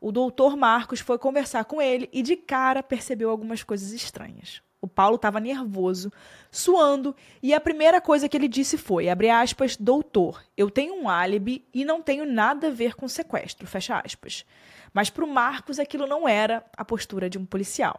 O 0.00 0.12
doutor 0.12 0.56
Marcos 0.56 1.00
foi 1.00 1.18
conversar 1.18 1.64
com 1.64 1.82
ele 1.82 2.08
e 2.12 2.22
de 2.22 2.36
cara 2.36 2.84
percebeu 2.84 3.28
algumas 3.28 3.64
coisas 3.64 3.90
estranhas. 3.90 4.62
O 4.80 4.86
Paulo 4.86 5.16
estava 5.16 5.40
nervoso, 5.40 6.12
suando, 6.48 7.16
e 7.42 7.52
a 7.52 7.60
primeira 7.60 8.00
coisa 8.00 8.28
que 8.28 8.36
ele 8.36 8.46
disse 8.46 8.78
foi, 8.78 9.08
abre 9.08 9.28
aspas, 9.28 9.76
doutor, 9.76 10.44
eu 10.56 10.70
tenho 10.70 10.94
um 10.94 11.08
álibi 11.08 11.66
e 11.74 11.84
não 11.84 12.00
tenho 12.00 12.24
nada 12.24 12.68
a 12.68 12.70
ver 12.70 12.94
com 12.94 13.08
sequestro, 13.08 13.66
fecha 13.66 14.00
aspas. 14.04 14.44
Mas 14.92 15.10
para 15.10 15.24
o 15.24 15.28
Marcos 15.28 15.80
aquilo 15.80 16.06
não 16.06 16.28
era 16.28 16.64
a 16.76 16.84
postura 16.84 17.28
de 17.28 17.36
um 17.36 17.44
policial. 17.44 17.98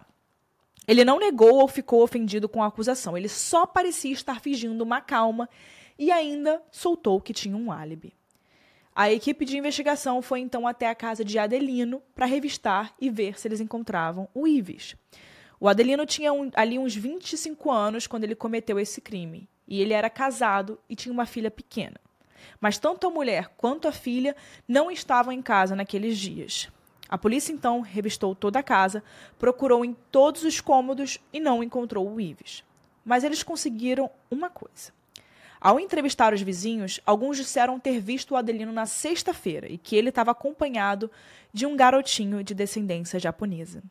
Ele 0.88 1.04
não 1.04 1.20
negou 1.20 1.56
ou 1.56 1.68
ficou 1.68 2.02
ofendido 2.02 2.48
com 2.48 2.64
a 2.64 2.68
acusação, 2.68 3.18
ele 3.18 3.28
só 3.28 3.66
parecia 3.66 4.14
estar 4.14 4.40
fingindo 4.40 4.84
uma 4.84 5.02
calma 5.02 5.50
e 6.00 6.12
ainda 6.12 6.62
soltou 6.72 7.20
que 7.20 7.34
tinha 7.34 7.58
um 7.58 7.72
álibi. 7.72 8.14
A 8.96 9.12
equipe 9.12 9.46
de 9.46 9.58
investigação 9.58 10.22
foi 10.22 10.40
então 10.40 10.66
até 10.66 10.88
a 10.88 10.96
casa 10.96 11.24
de 11.24 11.38
Adelino 11.38 12.02
para 12.16 12.26
revistar 12.26 12.96
e 13.00 13.10
ver 13.10 13.38
se 13.38 13.48
eles 13.48 13.60
encontravam 13.60 14.28
o 14.34 14.48
Ives. 14.48 14.96
O 15.60 15.68
Adelino 15.68 16.06
tinha 16.06 16.32
um, 16.32 16.50
ali 16.56 16.80
uns 16.80 16.96
25 16.96 17.70
anos 17.72 18.08
quando 18.08 18.24
ele 18.24 18.34
cometeu 18.34 18.80
esse 18.80 19.02
crime, 19.02 19.48
e 19.68 19.82
ele 19.82 19.94
era 19.94 20.10
casado 20.10 20.80
e 20.90 20.96
tinha 20.96 21.14
uma 21.14 21.26
filha 21.26 21.52
pequena. 21.52 22.00
Mas 22.60 22.78
tanto 22.78 23.06
a 23.06 23.12
mulher 23.12 23.50
quanto 23.58 23.88
a 23.88 23.92
filha 23.92 24.36
não 24.68 24.90
estavam 24.90 25.34
em 25.34 25.42
casa 25.42 25.76
naqueles 25.76 26.18
dias. 26.18 26.70
A 27.10 27.18
polícia 27.18 27.54
então 27.54 27.82
revistou 27.82 28.36
toda 28.36 28.60
a 28.60 28.64
casa, 28.64 29.04
procurou 29.40 29.86
em 29.86 29.96
todos 30.12 30.44
os 30.44 30.60
cômodos 30.60 31.20
e 31.32 31.40
não 31.40 31.64
encontrou 31.64 32.10
o 32.10 32.20
Ives. 32.20 32.64
Mas 33.06 33.24
eles 33.24 33.44
conseguiram 33.44 34.10
uma 34.30 34.50
coisa. 34.50 34.92
Ao 35.60 35.80
entrevistar 35.80 36.34
os 36.34 36.42
vizinhos, 36.42 37.00
alguns 37.06 37.38
disseram 37.38 37.80
ter 37.80 38.00
visto 38.00 38.32
o 38.32 38.36
Adelino 38.36 38.72
na 38.72 38.86
sexta-feira 38.86 39.68
e 39.68 39.78
que 39.78 39.96
ele 39.96 40.10
estava 40.10 40.32
acompanhado 40.32 41.10
de 41.52 41.66
um 41.66 41.76
garotinho 41.76 42.44
de 42.44 42.54
descendência 42.54 43.20
japonesa. 43.20 43.82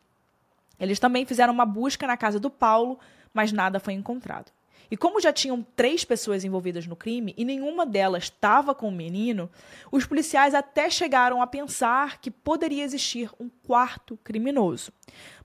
Eles 0.79 1.01
também 1.01 1.25
fizeram 1.25 1.53
uma 1.53 1.67
busca 1.67 2.07
na 2.07 2.17
casa 2.17 2.39
do 2.39 2.51
Paulo, 2.51 2.99
mas 3.33 3.51
nada 3.51 3.81
foi 3.81 3.95
encontrado. 3.95 4.53
E 4.91 4.97
como 4.97 5.21
já 5.21 5.33
tinham 5.33 5.67
três 5.75 6.05
pessoas 6.05 6.45
envolvidas 6.45 6.87
no 6.87 6.97
crime 6.97 7.35
e 7.37 7.45
nenhuma 7.45 7.85
delas 7.85 8.25
estava 8.25 8.75
com 8.75 8.89
o 8.89 8.93
menino, 8.93 9.51
os 9.91 10.07
policiais 10.07 10.55
até 10.55 10.89
chegaram 10.89 11.43
a 11.43 11.47
pensar 11.47 12.21
que 12.21 12.31
poderia 12.31 12.85
existir 12.85 13.31
um 13.41 13.49
quarto 13.49 14.19
criminoso, 14.23 14.93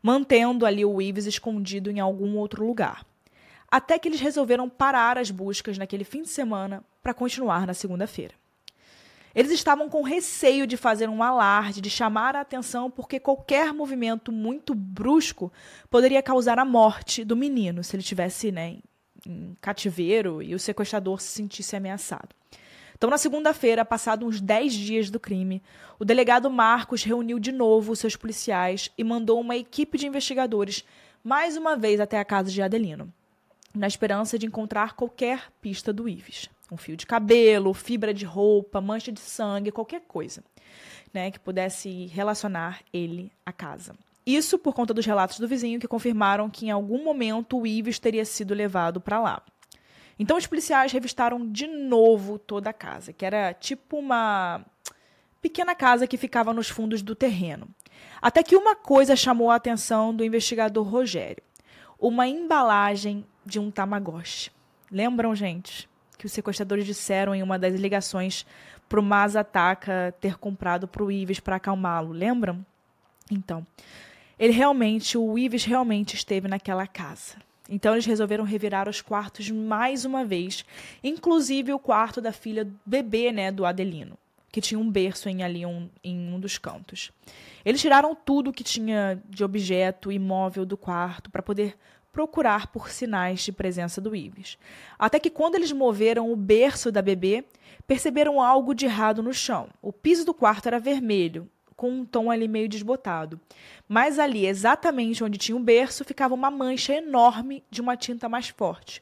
mantendo 0.01 0.65
ali 0.65 0.85
o 0.85 1.01
Ives 1.01 1.25
escondido 1.25 1.89
em 1.89 1.99
algum 1.99 2.37
outro 2.37 2.65
lugar. 2.65 3.05
Até 3.69 3.97
que 3.97 4.07
eles 4.07 4.19
resolveram 4.19 4.69
parar 4.69 5.17
as 5.17 5.31
buscas 5.31 5.77
naquele 5.77 6.03
fim 6.03 6.21
de 6.21 6.29
semana 6.29 6.83
para 7.01 7.13
continuar 7.13 7.65
na 7.65 7.73
segunda-feira. 7.73 8.33
Eles 9.33 9.51
estavam 9.51 9.87
com 9.89 10.01
receio 10.01 10.67
de 10.67 10.75
fazer 10.75 11.07
um 11.07 11.23
alarde, 11.23 11.79
de 11.79 11.89
chamar 11.89 12.35
a 12.35 12.41
atenção, 12.41 12.91
porque 12.91 13.19
qualquer 13.19 13.73
movimento 13.73 14.29
muito 14.29 14.75
brusco 14.75 15.51
poderia 15.89 16.21
causar 16.21 16.59
a 16.59 16.65
morte 16.65 17.23
do 17.23 17.35
menino, 17.35 17.81
se 17.81 17.95
ele 17.95 18.03
tivesse 18.03 18.51
né, 18.51 18.79
em 19.25 19.55
cativeiro 19.61 20.41
e 20.41 20.53
o 20.55 20.59
sequestrador 20.59 21.21
se 21.21 21.29
sentisse 21.29 21.75
ameaçado. 21.75 22.29
Então, 22.95 23.09
na 23.09 23.17
segunda-feira, 23.17 23.83
passados 23.83 24.27
uns 24.27 24.39
10 24.39 24.73
dias 24.73 25.09
do 25.09 25.19
crime, 25.19 25.61
o 25.99 26.05
delegado 26.05 26.49
Marcos 26.49 27.03
reuniu 27.03 27.39
de 27.39 27.51
novo 27.51 27.95
seus 27.95 28.15
policiais 28.15 28.91
e 28.97 29.03
mandou 29.03 29.39
uma 29.39 29.55
equipe 29.55 29.97
de 29.97 30.05
investigadores 30.07 30.85
mais 31.23 31.57
uma 31.57 31.75
vez 31.75 31.99
até 31.99 32.19
a 32.19 32.25
casa 32.25 32.51
de 32.51 32.61
Adelino, 32.61 33.11
na 33.73 33.87
esperança 33.87 34.37
de 34.37 34.45
encontrar 34.45 34.93
qualquer 34.93 35.51
pista 35.61 35.91
do 35.91 36.07
Ives 36.07 36.49
um 36.71 36.77
fio 36.77 36.95
de 36.95 37.05
cabelo, 37.05 37.73
fibra 37.73 38.13
de 38.13 38.23
roupa, 38.23 38.79
mancha 38.79 39.11
de 39.11 39.19
sangue, 39.19 39.71
qualquer 39.71 40.01
coisa, 40.07 40.41
né, 41.13 41.29
que 41.29 41.39
pudesse 41.39 42.05
relacionar 42.07 42.79
ele 42.93 43.29
à 43.45 43.51
casa. 43.51 43.93
Isso 44.25 44.59
por 44.59 44.73
conta 44.73 44.93
dos 44.93 45.05
relatos 45.05 45.39
do 45.39 45.47
vizinho 45.47 45.79
que 45.79 45.87
confirmaram 45.87 46.49
que 46.49 46.67
em 46.67 46.71
algum 46.71 47.03
momento 47.03 47.59
o 47.59 47.65
Ives 47.65 47.99
teria 47.99 48.25
sido 48.25 48.53
levado 48.53 49.01
para 49.01 49.19
lá. 49.19 49.41
Então 50.19 50.37
os 50.37 50.45
policiais 50.45 50.91
revistaram 50.91 51.49
de 51.49 51.65
novo 51.65 52.37
toda 52.37 52.69
a 52.69 52.73
casa, 52.73 53.11
que 53.11 53.25
era 53.25 53.53
tipo 53.53 53.97
uma 53.97 54.63
pequena 55.41 55.73
casa 55.73 56.05
que 56.05 56.17
ficava 56.17 56.53
nos 56.53 56.69
fundos 56.69 57.01
do 57.01 57.15
terreno. 57.15 57.67
Até 58.21 58.43
que 58.43 58.55
uma 58.55 58.75
coisa 58.75 59.15
chamou 59.15 59.49
a 59.49 59.55
atenção 59.55 60.13
do 60.13 60.23
investigador 60.23 60.87
Rogério: 60.87 61.43
uma 61.99 62.27
embalagem 62.27 63.25
de 63.43 63.59
um 63.59 63.71
Tamagotchi. 63.71 64.51
Lembram, 64.91 65.35
gente? 65.35 65.89
que 66.21 66.27
os 66.27 66.31
sequestradores 66.31 66.85
disseram 66.85 67.33
em 67.33 67.41
uma 67.41 67.57
das 67.57 67.73
ligações 67.73 68.45
para 68.87 68.99
o 68.99 69.03
Mazataka 69.03 70.13
ter 70.21 70.37
comprado 70.37 70.87
para 70.87 71.03
o 71.03 71.11
Ives 71.11 71.39
para 71.39 71.55
acalmá-lo, 71.55 72.11
lembram? 72.11 72.63
Então, 73.31 73.65
ele 74.41 74.53
realmente, 74.53 75.19
o 75.19 75.37
Ives 75.37 75.63
realmente 75.63 76.15
esteve 76.15 76.47
naquela 76.47 76.87
casa. 76.87 77.35
Então 77.69 77.93
eles 77.93 78.07
resolveram 78.07 78.43
revirar 78.43 78.89
os 78.89 78.99
quartos 78.99 79.51
mais 79.51 80.03
uma 80.03 80.25
vez, 80.25 80.65
inclusive 81.03 81.71
o 81.71 81.77
quarto 81.77 82.19
da 82.19 82.31
filha 82.31 82.67
bebê, 82.83 83.31
né, 83.31 83.51
do 83.51 83.67
Adelino, 83.67 84.17
que 84.51 84.59
tinha 84.59 84.79
um 84.79 84.89
berço 84.89 85.29
em 85.29 85.43
ali 85.43 85.63
um, 85.63 85.87
em 86.03 86.33
um 86.33 86.39
dos 86.39 86.57
cantos. 86.57 87.11
Eles 87.63 87.79
tiraram 87.79 88.15
tudo 88.15 88.51
que 88.51 88.63
tinha 88.63 89.21
de 89.29 89.43
objeto 89.43 90.11
imóvel 90.11 90.65
do 90.65 90.75
quarto 90.75 91.29
para 91.29 91.43
poder 91.43 91.77
procurar 92.11 92.65
por 92.71 92.89
sinais 92.89 93.41
de 93.41 93.51
presença 93.51 94.01
do 94.01 94.15
Ives. 94.15 94.57
Até 94.97 95.19
que 95.19 95.29
quando 95.29 95.53
eles 95.53 95.71
moveram 95.71 96.31
o 96.31 96.35
berço 96.35 96.91
da 96.91 97.03
bebê, 97.03 97.45
perceberam 97.85 98.41
algo 98.41 98.73
de 98.73 98.85
errado 98.85 99.21
no 99.21 99.35
chão. 99.35 99.69
O 99.83 99.93
piso 99.93 100.25
do 100.25 100.33
quarto 100.33 100.65
era 100.65 100.79
vermelho, 100.79 101.47
com 101.81 101.89
um 101.89 102.05
tom 102.05 102.29
ali 102.29 102.47
meio 102.47 102.69
desbotado. 102.69 103.41
Mas 103.89 104.19
ali, 104.19 104.45
exatamente 104.45 105.23
onde 105.23 105.39
tinha 105.39 105.55
o 105.55 105.59
berço, 105.59 106.05
ficava 106.05 106.35
uma 106.35 106.51
mancha 106.51 106.93
enorme 106.93 107.63
de 107.71 107.81
uma 107.81 107.97
tinta 107.97 108.29
mais 108.29 108.49
forte. 108.49 109.01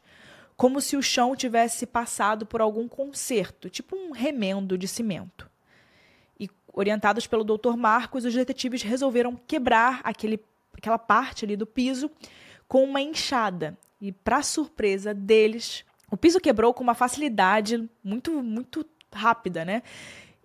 Como 0.56 0.80
se 0.80 0.96
o 0.96 1.04
chão 1.04 1.36
tivesse 1.36 1.86
passado 1.86 2.46
por 2.46 2.62
algum 2.62 2.88
conserto, 2.88 3.70
tipo 3.70 3.98
um 3.98 4.12
remendo 4.12 4.78
de 4.78 4.88
cimento. 4.88 5.52
E, 6.40 6.50
orientados 6.72 7.28
pelo 7.28 7.44
Dr. 7.44 7.76
Marcos, 7.76 8.24
os 8.24 8.34
detetives 8.34 8.82
resolveram 8.82 9.36
quebrar 9.36 10.00
aquele, 10.02 10.40
aquela 10.74 10.98
parte 10.98 11.44
ali 11.44 11.58
do 11.58 11.68
piso 11.68 12.10
com 12.66 12.86
uma 12.86 13.02
enxada. 13.02 13.78
E, 14.00 14.14
para 14.14 14.42
surpresa 14.42 15.14
deles, 15.14 15.84
o 16.10 16.16
piso 16.16 16.40
quebrou 16.40 16.74
com 16.74 16.82
uma 16.82 16.96
facilidade 16.96 17.90
muito, 18.02 18.42
muito 18.42 18.86
rápida, 19.12 19.66
né? 19.66 19.84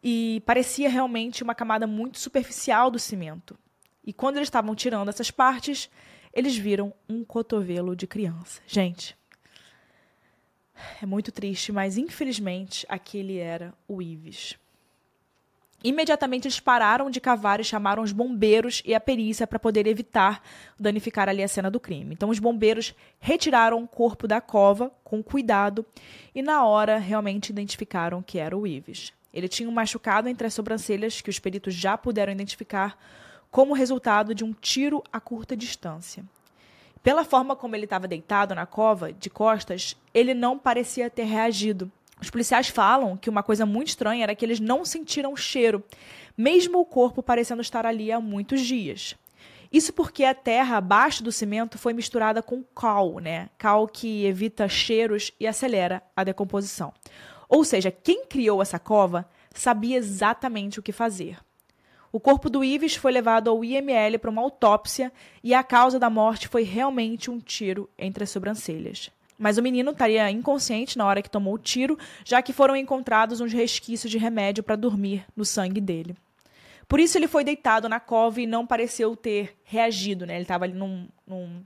E 0.07 0.43
parecia 0.45 0.91
realmente 0.91 1.43
uma 1.43 1.55
camada 1.55 1.87
muito 1.87 2.19
superficial 2.19 2.91
do 2.91 2.99
cimento. 2.99 3.59
E 4.05 4.13
quando 4.13 4.37
eles 4.37 4.49
estavam 4.49 4.75
tirando 4.75 5.09
essas 5.09 5.31
partes, 5.31 5.89
eles 6.31 6.55
viram 6.55 6.93
um 7.09 7.25
cotovelo 7.25 7.97
de 7.97 8.07
criança. 8.07 8.61
Gente, 8.67 9.17
é 11.01 11.07
muito 11.07 11.33
triste, 11.33 11.73
mas 11.73 11.97
infelizmente 11.97 12.85
aquele 12.87 13.39
era 13.39 13.73
o 13.89 14.03
Ives. 14.03 14.59
Imediatamente 15.83 16.49
eles 16.49 16.61
pararam 16.61 17.09
de 17.09 17.19
cavar 17.21 17.59
e 17.61 17.65
chamaram 17.65 18.03
os 18.03 18.13
bombeiros 18.13 18.83
e 18.85 18.95
a 18.95 19.01
perícia 19.01 19.47
para 19.47 19.59
poder 19.59 19.87
evitar 19.87 20.43
danificar 20.79 21.31
ali 21.31 21.43
a 21.43 21.49
cena 21.49 21.71
do 21.71 21.81
crime. 21.81 22.13
Então 22.13 22.29
os 22.29 22.39
bombeiros 22.39 22.95
retiraram 23.19 23.83
o 23.83 23.89
corpo 23.89 24.29
da 24.29 24.41
cova 24.41 24.91
com 25.03 25.23
cuidado 25.23 25.85
e 26.35 26.43
na 26.43 26.63
hora 26.67 26.99
realmente 26.99 27.49
identificaram 27.49 28.23
que 28.23 28.39
era 28.39 28.57
o 28.57 28.67
Ives. 28.67 29.11
Ele 29.35 29.49
tinha 29.49 29.69
um 29.69 29.73
machucado 29.73 30.29
entre 30.29 30.47
as 30.47 30.55
sobrancelhas 30.55 31.21
que 31.21 31.29
os 31.29 31.39
peritos 31.39 31.75
já 31.75 31.99
puderam 31.99 32.33
identificar 32.33 32.97
como 33.51 33.75
resultado 33.75 34.35
de 34.35 34.45
um 34.45 34.53
tiro 34.53 35.03
a 35.13 35.21
curta 35.21 35.57
distância. 35.57 36.25
Pela 37.03 37.25
forma 37.25 37.55
como 37.55 37.77
ele 37.77 37.85
estava 37.85 38.09
deitado 38.09 38.55
na 38.55 38.65
cova, 38.65 39.13
de 39.13 39.29
costas, 39.29 39.97
ele 40.15 40.33
não 40.33 40.59
parecia 40.59 41.11
ter 41.11 41.25
reagido 41.25 41.93
os 42.21 42.31
policiais 42.31 42.69
falam 42.69 43.17
que 43.17 43.29
uma 43.29 43.43
coisa 43.43 43.67
muito 43.67 43.89
estranha 43.89 44.23
era 44.23 44.35
que 44.35 44.45
eles 44.45 44.61
não 44.61 44.85
sentiram 44.85 45.33
o 45.33 45.37
cheiro, 45.37 45.85
mesmo 46.37 46.79
o 46.81 46.85
corpo 46.85 47.23
parecendo 47.23 47.61
estar 47.61 47.85
ali 47.85 48.11
há 48.13 48.21
muitos 48.21 48.61
dias. 48.63 49.15
Isso 49.73 49.93
porque 49.93 50.25
a 50.25 50.35
terra 50.35 50.77
abaixo 50.77 51.23
do 51.23 51.33
cimento 51.33 51.77
foi 51.77 51.93
misturada 51.93 52.41
com 52.43 52.63
cal, 52.63 53.19
né? 53.19 53.51
Cal 53.59 53.89
que 53.89 54.25
evita 54.25 54.69
cheiros 54.69 55.33
e 55.39 55.47
acelera 55.47 56.03
a 56.17 56.23
decomposição. 56.23 56.95
Ou 57.55 57.63
seja, 57.63 57.93
quem 57.93 58.27
criou 58.27 58.61
essa 58.61 58.81
cova 58.81 59.29
sabia 59.55 59.97
exatamente 59.97 60.81
o 60.81 60.83
que 60.83 60.91
fazer. 60.91 61.39
O 62.11 62.19
corpo 62.19 62.51
do 62.51 62.65
Ives 62.65 62.97
foi 62.97 63.13
levado 63.13 63.49
ao 63.49 63.65
IML 63.65 64.19
para 64.19 64.31
uma 64.31 64.43
autópsia 64.43 65.13
e 65.41 65.55
a 65.55 65.63
causa 65.63 65.97
da 65.97 66.11
morte 66.11 66.49
foi 66.49 66.65
realmente 66.65 67.31
um 67.31 67.39
tiro 67.39 67.89
entre 67.97 68.25
as 68.25 68.31
sobrancelhas. 68.31 69.09
Mas 69.39 69.57
o 69.57 69.63
menino 69.63 69.93
estaria 69.93 70.29
inconsciente 70.33 70.99
na 70.99 71.07
hora 71.07 71.23
que 71.23 71.31
tomou 71.31 71.55
o 71.55 71.59
tiro, 71.59 71.97
já 72.25 72.43
que 72.43 72.53
foram 72.53 72.75
encontrados 72.75 73.41
uns 73.41 73.53
resquícios 73.53 74.11
de 74.11 74.19
remédio 74.19 74.65
para 74.65 74.75
dormir 74.75 75.25
no 75.37 75.45
sangue 75.45 75.81
dele. 75.81 76.17
Por 76.89 76.99
isso 76.99 77.17
ele 77.17 77.29
foi 77.29 77.45
deitado 77.45 77.89
na 77.89 78.01
cova 78.01 78.41
e 78.41 78.49
não 78.49 78.67
pareceu 78.67 79.15
ter 79.15 79.57
reagido, 79.63 80.27
né? 80.27 80.35
Ele 80.35 80.43
estava 80.43 80.65
ali 80.65 80.75
num, 80.75 81.07
num, 81.25 81.65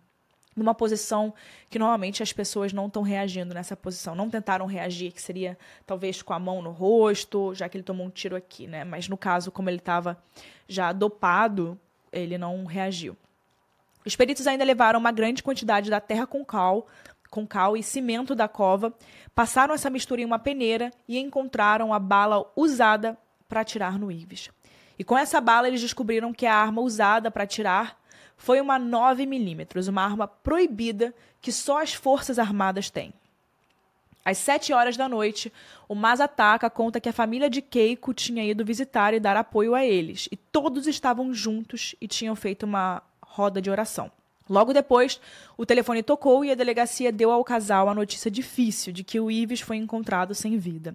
numa 0.59 0.75
posição 0.75 1.33
que 1.71 1.79
normalmente 1.79 2.23
as 2.23 2.33
pessoas 2.33 2.73
não 2.73 2.87
estão 2.87 3.03
reagindo 3.03 3.55
nessa 3.55 3.77
posição. 3.77 4.14
Não 4.14 4.29
tentaram 4.29 4.66
reagir, 4.66 5.12
que 5.12 5.23
seria 5.23 5.57
talvez 5.87 6.23
com 6.23 6.33
a 6.33 6.38
mão 6.38 6.61
no 6.61 6.71
rosto, 6.71 7.55
já 7.55 7.68
que 7.68 7.77
ele 7.77 7.85
tomou 7.85 8.07
um 8.07 8.11
tiro 8.11 8.37
aqui, 8.37 8.66
né? 8.66 8.85
Mas 8.85 9.09
no 9.09 9.16
caso, 9.16 9.51
como 9.51 9.71
ele 9.71 9.79
estava 9.79 10.18
já 10.66 10.92
dopado, 10.92 11.79
ele 12.12 12.37
não 12.37 12.64
reagiu. 12.64 13.16
Os 14.05 14.16
peritos 14.16 14.47
ainda 14.47 14.64
levaram 14.64 14.99
uma 14.99 15.12
grande 15.12 15.42
quantidade 15.42 15.90
da 15.90 16.01
terra 16.01 16.27
com 16.27 16.44
cal, 16.44 16.87
com 17.31 17.47
cal 17.47 17.77
e 17.77 17.83
cimento 17.83 18.35
da 18.35 18.49
cova, 18.49 18.92
passaram 19.35 19.75
essa 19.75 19.90
mistura 19.90 20.21
em 20.21 20.25
uma 20.25 20.38
peneira 20.38 20.90
e 21.07 21.18
encontraram 21.18 21.92
a 21.92 21.99
bala 21.99 22.51
usada 22.57 23.18
para 23.49 23.61
atirar 23.61 23.99
no 23.99 24.11
Ives. 24.11 24.51
E 24.99 25.05
com 25.05 25.16
essa 25.16 25.40
bala 25.40 25.68
eles 25.68 25.81
descobriram 25.81 26.33
que 26.33 26.47
a 26.47 26.55
arma 26.55 26.83
usada 26.83 27.31
para 27.31 27.44
atirar 27.44 27.99
foi 28.38 28.61
uma 28.61 28.81
9mm, 28.81 29.88
uma 29.88 30.03
arma 30.03 30.27
proibida 30.27 31.12
que 31.42 31.53
só 31.53 31.83
as 31.83 31.92
Forças 31.92 32.38
Armadas 32.38 32.88
têm. 32.88 33.12
Às 34.24 34.38
sete 34.38 34.72
horas 34.72 34.96
da 34.96 35.09
noite, 35.09 35.53
o 35.88 35.94
Mazataka 35.94 36.70
conta 36.70 37.01
que 37.01 37.09
a 37.09 37.12
família 37.12 37.51
de 37.51 37.61
Keiko 37.61 38.14
tinha 38.14 38.44
ido 38.44 38.64
visitar 38.64 39.12
e 39.12 39.20
dar 39.20 39.37
apoio 39.37 39.74
a 39.74 39.85
eles, 39.85 40.29
e 40.31 40.37
todos 40.37 40.87
estavam 40.87 41.35
juntos 41.35 41.94
e 42.01 42.07
tinham 42.07 42.37
feito 42.37 42.64
uma 42.64 43.03
roda 43.20 43.61
de 43.61 43.70
oração. 43.70 44.11
Logo 44.48 44.72
depois, 44.72 45.20
o 45.57 45.66
telefone 45.66 46.03
tocou 46.03 46.44
e 46.44 46.51
a 46.51 46.55
delegacia 46.55 47.12
deu 47.12 47.31
ao 47.31 47.44
casal 47.44 47.88
a 47.88 47.94
notícia 47.94 48.31
difícil 48.31 48.92
de 48.92 49.05
que 49.05 49.20
o 49.20 49.31
Ives 49.31 49.61
foi 49.61 49.77
encontrado 49.77 50.35
sem 50.35 50.57
vida. 50.57 50.94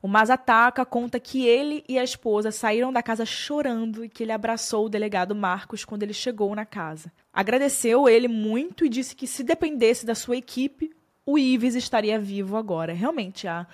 O 0.00 0.08
Mazataka 0.08 0.84
conta 0.84 1.20
que 1.20 1.46
ele 1.46 1.84
e 1.88 1.98
a 1.98 2.04
esposa 2.04 2.50
saíram 2.50 2.92
da 2.92 3.02
casa 3.02 3.24
chorando 3.24 4.04
e 4.04 4.08
que 4.08 4.22
ele 4.22 4.32
abraçou 4.32 4.86
o 4.86 4.88
delegado 4.88 5.34
Marcos 5.34 5.84
quando 5.84 6.02
ele 6.02 6.12
chegou 6.12 6.54
na 6.54 6.64
casa. 6.64 7.12
Agradeceu 7.32 8.08
ele 8.08 8.28
muito 8.28 8.84
e 8.84 8.88
disse 8.88 9.14
que 9.14 9.26
se 9.26 9.42
dependesse 9.42 10.04
da 10.04 10.14
sua 10.14 10.36
equipe, 10.36 10.90
o 11.24 11.38
Ives 11.38 11.74
estaria 11.74 12.18
vivo 12.18 12.56
agora. 12.56 12.92
Realmente, 12.92 13.46
a, 13.46 13.66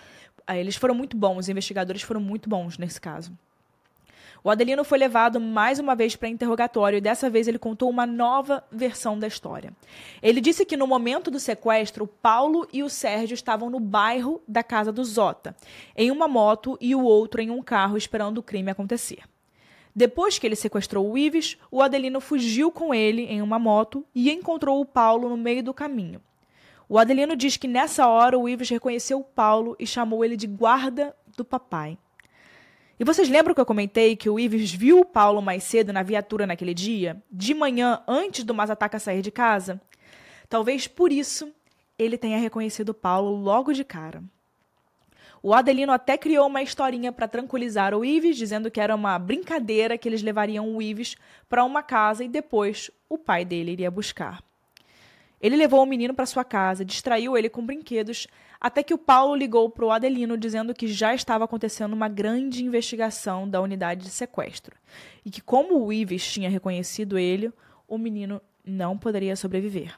a, 0.46 0.56
eles 0.56 0.76
foram 0.76 0.94
muito 0.94 1.16
bons, 1.16 1.38
os 1.38 1.48
investigadores 1.48 2.02
foram 2.02 2.20
muito 2.20 2.48
bons 2.48 2.78
nesse 2.78 3.00
caso. 3.00 3.32
O 4.42 4.50
Adelino 4.50 4.84
foi 4.84 4.98
levado 4.98 5.40
mais 5.40 5.78
uma 5.78 5.94
vez 5.94 6.14
para 6.14 6.28
interrogatório 6.28 6.98
e 6.98 7.00
dessa 7.00 7.28
vez 7.28 7.48
ele 7.48 7.58
contou 7.58 7.90
uma 7.90 8.06
nova 8.06 8.64
versão 8.70 9.18
da 9.18 9.26
história. 9.26 9.72
Ele 10.22 10.40
disse 10.40 10.64
que 10.64 10.76
no 10.76 10.86
momento 10.86 11.30
do 11.30 11.40
sequestro, 11.40 12.06
Paulo 12.06 12.66
e 12.72 12.82
o 12.82 12.88
Sérgio 12.88 13.34
estavam 13.34 13.68
no 13.68 13.80
bairro 13.80 14.40
da 14.46 14.62
casa 14.62 14.92
do 14.92 15.04
Zota, 15.04 15.56
em 15.96 16.10
uma 16.10 16.28
moto 16.28 16.78
e 16.80 16.94
o 16.94 17.02
outro 17.02 17.40
em 17.40 17.50
um 17.50 17.62
carro 17.62 17.96
esperando 17.96 18.38
o 18.38 18.42
crime 18.42 18.70
acontecer. 18.70 19.22
Depois 19.94 20.38
que 20.38 20.46
ele 20.46 20.54
sequestrou 20.54 21.10
o 21.10 21.18
Ives, 21.18 21.58
o 21.72 21.82
Adelino 21.82 22.20
fugiu 22.20 22.70
com 22.70 22.94
ele 22.94 23.22
em 23.22 23.42
uma 23.42 23.58
moto 23.58 24.04
e 24.14 24.30
encontrou 24.30 24.80
o 24.80 24.86
Paulo 24.86 25.28
no 25.28 25.36
meio 25.36 25.62
do 25.62 25.74
caminho. 25.74 26.22
O 26.88 26.98
Adelino 26.98 27.34
diz 27.34 27.56
que 27.56 27.66
nessa 27.66 28.06
hora 28.06 28.38
o 28.38 28.48
Ives 28.48 28.70
reconheceu 28.70 29.18
o 29.18 29.24
Paulo 29.24 29.74
e 29.78 29.86
chamou 29.86 30.24
ele 30.24 30.36
de 30.36 30.46
guarda 30.46 31.14
do 31.36 31.44
papai. 31.44 31.98
E 33.00 33.04
vocês 33.04 33.28
lembram 33.28 33.54
que 33.54 33.60
eu 33.60 33.66
comentei 33.66 34.16
que 34.16 34.28
o 34.28 34.40
Ives 34.40 34.72
viu 34.72 34.98
o 34.98 35.04
Paulo 35.04 35.40
mais 35.40 35.62
cedo 35.62 35.92
na 35.92 36.02
viatura 36.02 36.48
naquele 36.48 36.74
dia? 36.74 37.22
De 37.30 37.54
manhã, 37.54 38.02
antes 38.08 38.42
do 38.42 38.52
Mazataca 38.52 38.98
sair 38.98 39.22
de 39.22 39.30
casa? 39.30 39.80
Talvez 40.48 40.88
por 40.88 41.12
isso 41.12 41.52
ele 41.96 42.18
tenha 42.18 42.38
reconhecido 42.38 42.92
Paulo 42.92 43.36
logo 43.36 43.72
de 43.72 43.84
cara. 43.84 44.20
O 45.40 45.54
Adelino 45.54 45.92
até 45.92 46.18
criou 46.18 46.48
uma 46.48 46.60
historinha 46.60 47.12
para 47.12 47.28
tranquilizar 47.28 47.94
o 47.94 48.04
Ives, 48.04 48.36
dizendo 48.36 48.68
que 48.68 48.80
era 48.80 48.96
uma 48.96 49.16
brincadeira 49.16 49.96
que 49.96 50.08
eles 50.08 50.20
levariam 50.20 50.74
o 50.74 50.82
Ives 50.82 51.16
para 51.48 51.62
uma 51.62 51.84
casa 51.84 52.24
e 52.24 52.28
depois 52.28 52.90
o 53.08 53.16
pai 53.16 53.44
dele 53.44 53.70
iria 53.70 53.92
buscar. 53.92 54.42
Ele 55.40 55.56
levou 55.56 55.82
o 55.82 55.86
menino 55.86 56.12
para 56.12 56.26
sua 56.26 56.44
casa, 56.44 56.84
distraiu 56.84 57.36
ele 57.36 57.48
com 57.48 57.64
brinquedos, 57.64 58.26
até 58.60 58.82
que 58.82 58.92
o 58.92 58.98
Paulo 58.98 59.36
ligou 59.36 59.70
para 59.70 59.84
o 59.84 59.90
Adelino 59.90 60.36
dizendo 60.36 60.74
que 60.74 60.88
já 60.88 61.14
estava 61.14 61.44
acontecendo 61.44 61.92
uma 61.92 62.08
grande 62.08 62.64
investigação 62.64 63.48
da 63.48 63.60
unidade 63.60 64.02
de 64.04 64.10
sequestro 64.10 64.76
e 65.24 65.30
que, 65.30 65.40
como 65.40 65.84
o 65.84 65.92
Ives 65.92 66.26
tinha 66.30 66.50
reconhecido 66.50 67.18
ele, 67.18 67.52
o 67.86 67.96
menino 67.96 68.40
não 68.64 68.98
poderia 68.98 69.36
sobreviver. 69.36 69.96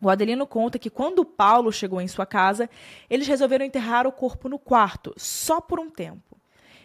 O 0.00 0.08
Adelino 0.08 0.46
conta 0.46 0.78
que 0.78 0.90
quando 0.90 1.20
o 1.20 1.24
Paulo 1.24 1.70
chegou 1.70 2.00
em 2.00 2.08
sua 2.08 2.26
casa, 2.26 2.68
eles 3.08 3.28
resolveram 3.28 3.64
enterrar 3.64 4.06
o 4.06 4.12
corpo 4.12 4.48
no 4.48 4.58
quarto, 4.58 5.14
só 5.16 5.60
por 5.60 5.78
um 5.78 5.90
tempo 5.90 6.34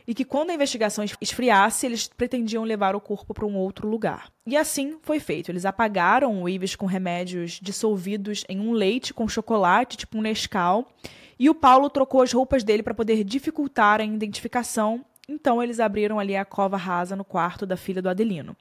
e 0.10 0.14
que 0.16 0.26
quando 0.26 0.50
a 0.50 0.56
investigação 0.56 1.06
esfriasse, 1.22 1.86
eles 1.86 2.08
pretendiam 2.08 2.64
levar 2.64 2.96
o 2.96 3.00
corpo 3.00 3.32
para 3.32 3.46
um 3.46 3.56
outro 3.56 3.88
lugar. 3.88 4.34
E 4.44 4.58
assim 4.58 4.98
foi 5.04 5.20
feito. 5.20 5.52
Eles 5.52 5.66
apagaram 5.66 6.42
o 6.42 6.50
Ives 6.50 6.76
com 6.76 6.88
remédios 6.88 7.60
dissolvidos 7.62 8.44
em 8.50 8.60
um 8.60 8.72
leite 8.72 9.14
com 9.14 9.28
chocolate, 9.28 9.98
tipo 9.98 10.18
um 10.18 10.22
Nescau, 10.22 10.92
e 11.38 11.48
o 11.48 11.54
Paulo 11.54 11.92
trocou 11.92 12.24
as 12.24 12.34
roupas 12.34 12.64
dele 12.64 12.82
para 12.82 12.96
poder 12.96 13.24
dificultar 13.24 14.02
a 14.02 14.04
identificação. 14.04 15.06
Então 15.28 15.62
eles 15.62 15.80
abriram 15.80 16.18
ali 16.18 16.36
a 16.36 16.44
cova 16.44 16.76
rasa 16.76 17.16
no 17.16 17.24
quarto 17.24 17.64
da 17.68 17.78
filha 17.78 18.02
do 18.02 18.10
Adelino. 18.10 18.58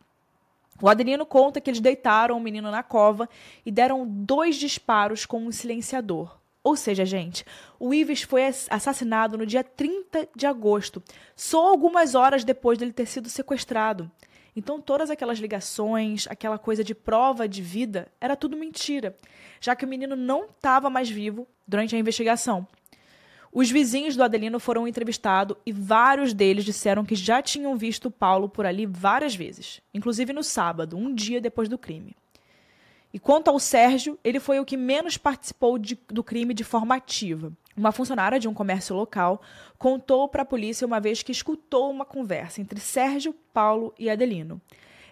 O 0.82 0.87
Adelino 0.87 1.24
conta 1.24 1.62
que 1.62 1.70
eles 1.70 1.80
deitaram 1.80 2.37
o 2.37 2.40
menino 2.42 2.70
na 2.70 2.82
cova 2.82 3.26
e 3.64 3.70
deram 3.70 4.06
dois 4.06 4.56
disparos 4.56 5.24
com 5.24 5.46
um 5.46 5.50
silenciador, 5.50 6.37
ou 6.68 6.76
seja, 6.76 7.02
gente, 7.07 7.46
o 7.81 7.94
Ives 7.94 8.20
foi 8.20 8.44
assassinado 8.44 9.38
no 9.38 9.46
dia 9.46 9.64
30 9.64 10.28
de 10.37 10.46
agosto, 10.46 11.02
só 11.35 11.66
algumas 11.66 12.14
horas 12.14 12.44
depois 12.44 12.76
dele 12.76 12.92
ter 12.92 13.07
sido 13.07 13.31
sequestrado. 13.31 14.11
Então, 14.54 14.78
todas 14.78 15.09
aquelas 15.09 15.38
ligações, 15.38 16.26
aquela 16.28 16.59
coisa 16.59 16.85
de 16.85 16.94
prova 16.94 17.48
de 17.48 17.62
vida, 17.62 18.12
era 18.20 18.37
tudo 18.37 18.54
mentira, 18.54 19.16
já 19.59 19.74
que 19.74 19.87
o 19.87 19.88
menino 19.88 20.14
não 20.14 20.44
estava 20.44 20.90
mais 20.90 21.09
vivo 21.09 21.48
durante 21.66 21.96
a 21.96 21.98
investigação. 21.98 22.68
Os 23.50 23.70
vizinhos 23.70 24.14
do 24.14 24.22
Adelino 24.22 24.61
foram 24.61 24.87
entrevistados 24.87 25.57
e 25.64 25.72
vários 25.72 26.35
deles 26.35 26.66
disseram 26.66 27.02
que 27.02 27.14
já 27.14 27.40
tinham 27.40 27.78
visto 27.78 28.11
Paulo 28.11 28.46
por 28.46 28.66
ali 28.66 28.85
várias 28.85 29.35
vezes, 29.35 29.81
inclusive 29.94 30.35
no 30.35 30.42
sábado, 30.42 30.98
um 30.98 31.14
dia 31.14 31.40
depois 31.40 31.66
do 31.66 31.78
crime. 31.78 32.14
E 33.12 33.18
quanto 33.18 33.48
ao 33.48 33.58
Sérgio, 33.58 34.18
ele 34.22 34.38
foi 34.38 34.60
o 34.60 34.64
que 34.64 34.76
menos 34.76 35.16
participou 35.16 35.78
de, 35.78 35.98
do 36.08 36.22
crime 36.22 36.52
de 36.52 36.62
forma 36.62 36.94
ativa. 36.94 37.52
Uma 37.74 37.90
funcionária 37.90 38.38
de 38.38 38.48
um 38.48 38.52
comércio 38.52 38.94
local 38.94 39.40
contou 39.78 40.28
para 40.28 40.42
a 40.42 40.46
polícia 40.46 40.86
uma 40.86 41.00
vez 41.00 41.22
que 41.22 41.32
escutou 41.32 41.90
uma 41.90 42.04
conversa 42.04 42.60
entre 42.60 42.78
Sérgio, 42.80 43.34
Paulo 43.52 43.94
e 43.98 44.10
Adelino. 44.10 44.60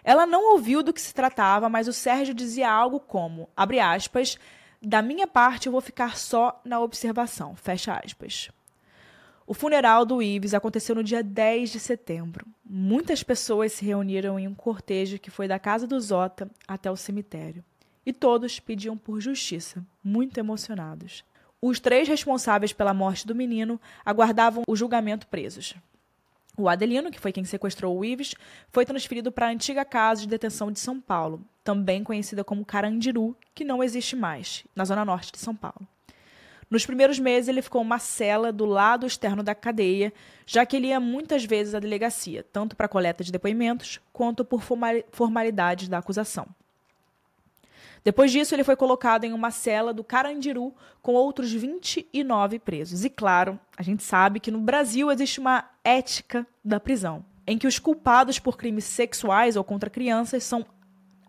Ela 0.03 0.25
não 0.25 0.53
ouviu 0.53 0.83
do 0.83 0.93
que 0.93 1.01
se 1.01 1.13
tratava, 1.13 1.69
mas 1.69 1.87
o 1.87 1.93
Sérgio 1.93 2.33
dizia 2.33 2.69
algo 2.69 2.99
como, 2.99 3.49
abre 3.57 3.79
aspas, 3.79 4.37
da 4.81 5.01
minha 5.01 5.25
parte 5.25 5.65
eu 5.65 5.71
vou 5.71 5.81
ficar 5.81 6.17
só 6.17 6.61
na 6.63 6.79
observação, 6.79 7.55
fecha 7.55 7.99
aspas. 8.05 8.49
O 9.45 9.53
funeral 9.53 10.05
do 10.05 10.21
Ives 10.21 10.53
aconteceu 10.53 10.93
no 10.93 11.03
dia 11.03 11.23
10 11.23 11.71
de 11.71 11.79
setembro. 11.79 12.45
Muitas 12.63 13.23
pessoas 13.23 13.71
se 13.71 13.85
reuniram 13.85 14.37
em 14.37 14.47
um 14.47 14.53
cortejo 14.53 15.17
que 15.17 15.31
foi 15.31 15.47
da 15.47 15.57
casa 15.57 15.87
do 15.87 15.99
Zota 15.99 16.51
até 16.67 16.91
o 16.91 16.97
cemitério 16.97 17.63
e 18.07 18.13
todos 18.13 18.57
pediam 18.57 18.97
por 18.97 19.19
justiça, 19.19 19.85
muito 20.01 20.37
emocionados. 20.37 21.25
Os 21.61 21.77
três 21.77 22.07
responsáveis 22.07 22.71
pela 22.71 22.93
morte 22.93 23.27
do 23.27 23.35
menino 23.35 23.81
aguardavam 24.05 24.63
o 24.65 24.77
julgamento 24.77 25.27
presos. 25.27 25.75
O 26.57 26.69
Adelino, 26.69 27.11
que 27.11 27.19
foi 27.19 27.33
quem 27.33 27.43
sequestrou 27.43 27.97
o 27.97 28.05
Ives, 28.05 28.33
foi 28.71 28.85
transferido 28.85 29.29
para 29.29 29.47
a 29.47 29.49
antiga 29.49 29.83
casa 29.83 30.21
de 30.21 30.27
detenção 30.29 30.71
de 30.71 30.79
São 30.79 31.01
Paulo, 31.01 31.43
também 31.65 32.01
conhecida 32.01 32.45
como 32.45 32.63
Carandiru, 32.63 33.35
que 33.53 33.65
não 33.65 33.83
existe 33.83 34.15
mais, 34.15 34.63
na 34.73 34.85
zona 34.85 35.03
norte 35.03 35.33
de 35.33 35.39
São 35.39 35.53
Paulo. 35.53 35.85
Nos 36.69 36.85
primeiros 36.85 37.19
meses, 37.19 37.49
ele 37.49 37.61
ficou 37.61 37.81
uma 37.81 37.99
cela 37.99 38.53
do 38.53 38.65
lado 38.65 39.05
externo 39.05 39.43
da 39.43 39.53
cadeia, 39.53 40.13
já 40.45 40.65
que 40.65 40.77
ele 40.77 40.87
ia 40.87 40.99
muitas 40.99 41.43
vezes 41.43 41.75
à 41.75 41.79
delegacia, 41.79 42.41
tanto 42.53 42.73
para 42.73 42.87
coleta 42.87 43.21
de 43.21 43.33
depoimentos 43.33 43.99
quanto 44.13 44.45
por 44.45 44.63
formalidades 45.11 45.89
da 45.89 45.97
acusação. 45.97 46.47
Depois 48.03 48.31
disso, 48.31 48.55
ele 48.55 48.63
foi 48.63 48.75
colocado 48.75 49.23
em 49.23 49.33
uma 49.33 49.51
cela 49.51 49.93
do 49.93 50.03
Carandiru 50.03 50.73
com 51.01 51.13
outros 51.13 51.51
29 51.51 52.59
presos. 52.59 53.03
E 53.03 53.09
claro, 53.09 53.59
a 53.77 53.83
gente 53.83 54.03
sabe 54.03 54.39
que 54.39 54.51
no 54.51 54.59
Brasil 54.59 55.11
existe 55.11 55.39
uma 55.39 55.69
ética 55.83 56.45
da 56.63 56.79
prisão, 56.79 57.25
em 57.45 57.57
que 57.57 57.67
os 57.67 57.79
culpados 57.79 58.39
por 58.39 58.57
crimes 58.57 58.85
sexuais 58.85 59.55
ou 59.55 59.63
contra 59.63 59.89
crianças 59.89 60.43
são 60.43 60.65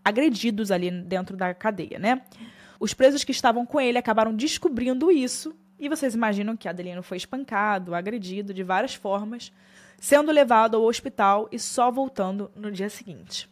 agredidos 0.05 0.71
ali 0.71 0.91
dentro 0.91 1.37
da 1.37 1.53
cadeia, 1.53 1.99
né? 1.99 2.23
Os 2.81 2.95
presos 2.95 3.25
que 3.25 3.33
estavam 3.33 3.67
com 3.67 3.81
ele 3.81 3.99
acabaram 3.99 4.35
descobrindo 4.35 5.11
isso, 5.11 5.55
e 5.79 5.89
vocês 5.89 6.15
imaginam 6.15 6.57
que 6.57 6.69
Adelino 6.69 7.03
foi 7.03 7.17
espancado, 7.17 7.95
agredido 7.95 8.55
de 8.55 8.63
várias 8.63 8.95
formas, 8.95 9.53
sendo 9.99 10.33
levado 10.33 10.77
ao 10.77 10.85
hospital 10.85 11.49
e 11.53 11.59
só 11.59 11.91
voltando 11.91 12.51
no 12.55 12.71
dia 12.71 12.89
seguinte. 12.89 13.49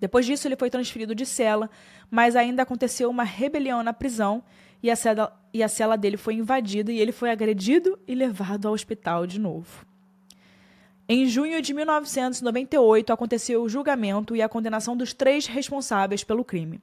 Depois 0.00 0.24
disso, 0.24 0.48
ele 0.48 0.56
foi 0.56 0.70
transferido 0.70 1.14
de 1.14 1.26
cela, 1.26 1.70
mas 2.10 2.34
ainda 2.34 2.62
aconteceu 2.62 3.10
uma 3.10 3.22
rebelião 3.22 3.82
na 3.82 3.92
prisão 3.92 4.42
e 4.82 4.90
a, 4.90 4.96
cela, 4.96 5.38
e 5.52 5.62
a 5.62 5.68
cela 5.68 5.96
dele 5.96 6.16
foi 6.16 6.34
invadida 6.34 6.90
e 6.90 6.98
ele 6.98 7.12
foi 7.12 7.30
agredido 7.30 7.98
e 8.08 8.14
levado 8.14 8.66
ao 8.66 8.74
hospital 8.74 9.26
de 9.26 9.38
novo. 9.38 9.84
Em 11.12 11.26
junho 11.26 11.60
de 11.60 11.74
1998, 11.74 13.12
aconteceu 13.12 13.62
o 13.62 13.68
julgamento 13.68 14.36
e 14.36 14.40
a 14.40 14.48
condenação 14.48 14.96
dos 14.96 15.12
três 15.12 15.44
responsáveis 15.44 16.22
pelo 16.22 16.44
crime. 16.44 16.80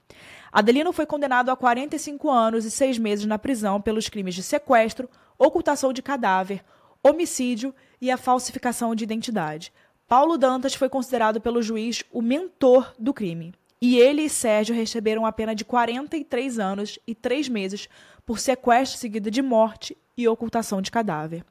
Adelino 0.51 0.91
foi 0.91 1.05
condenado 1.05 1.49
a 1.49 1.55
45 1.55 2.29
anos 2.29 2.65
e 2.65 2.71
seis 2.71 2.97
meses 2.97 3.25
na 3.25 3.39
prisão 3.39 3.79
pelos 3.79 4.09
crimes 4.09 4.35
de 4.35 4.43
sequestro, 4.43 5.09
ocultação 5.39 5.93
de 5.93 6.01
cadáver, 6.01 6.61
homicídio 7.01 7.73
e 8.01 8.11
a 8.11 8.17
falsificação 8.17 8.93
de 8.93 9.05
identidade. 9.05 9.71
Paulo 10.07 10.37
Dantas 10.37 10.73
foi 10.73 10.87
considerado 10.87 11.41
pelo 11.41 11.61
juiz 11.61 12.01
o 12.13 12.21
mentor 12.21 12.93
do 12.97 13.13
crime. 13.13 13.53
E 13.81 13.97
ele 13.97 14.23
e 14.23 14.29
Sérgio 14.29 14.73
receberam 14.73 15.25
a 15.25 15.31
pena 15.33 15.53
de 15.53 15.65
43 15.65 16.59
anos 16.59 16.97
e 17.05 17.13
3 17.13 17.49
meses 17.49 17.89
por 18.25 18.39
sequestro 18.39 18.97
seguido 18.97 19.29
de 19.29 19.41
morte 19.41 19.97
e 20.15 20.25
ocultação 20.27 20.81
de 20.81 20.89
cadáver. 20.89 21.43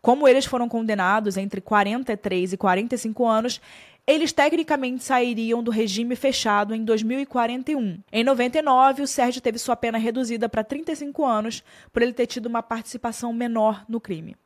Como 0.00 0.28
eles 0.28 0.46
foram 0.46 0.68
condenados 0.68 1.36
entre 1.36 1.60
43 1.60 2.52
e 2.52 2.56
45 2.56 3.26
anos, 3.26 3.60
eles 4.06 4.32
tecnicamente 4.32 5.02
sairiam 5.02 5.64
do 5.64 5.72
regime 5.72 6.14
fechado 6.14 6.72
em 6.72 6.84
2041. 6.84 7.98
Em 8.12 8.22
99, 8.22 9.02
o 9.02 9.06
Sérgio 9.08 9.42
teve 9.42 9.58
sua 9.58 9.74
pena 9.74 9.98
reduzida 9.98 10.48
para 10.48 10.62
35 10.62 11.24
anos 11.24 11.64
por 11.92 12.02
ele 12.02 12.12
ter 12.12 12.28
tido 12.28 12.46
uma 12.46 12.62
participação 12.62 13.32
menor 13.32 13.84
no 13.88 14.00
crime. 14.00 14.36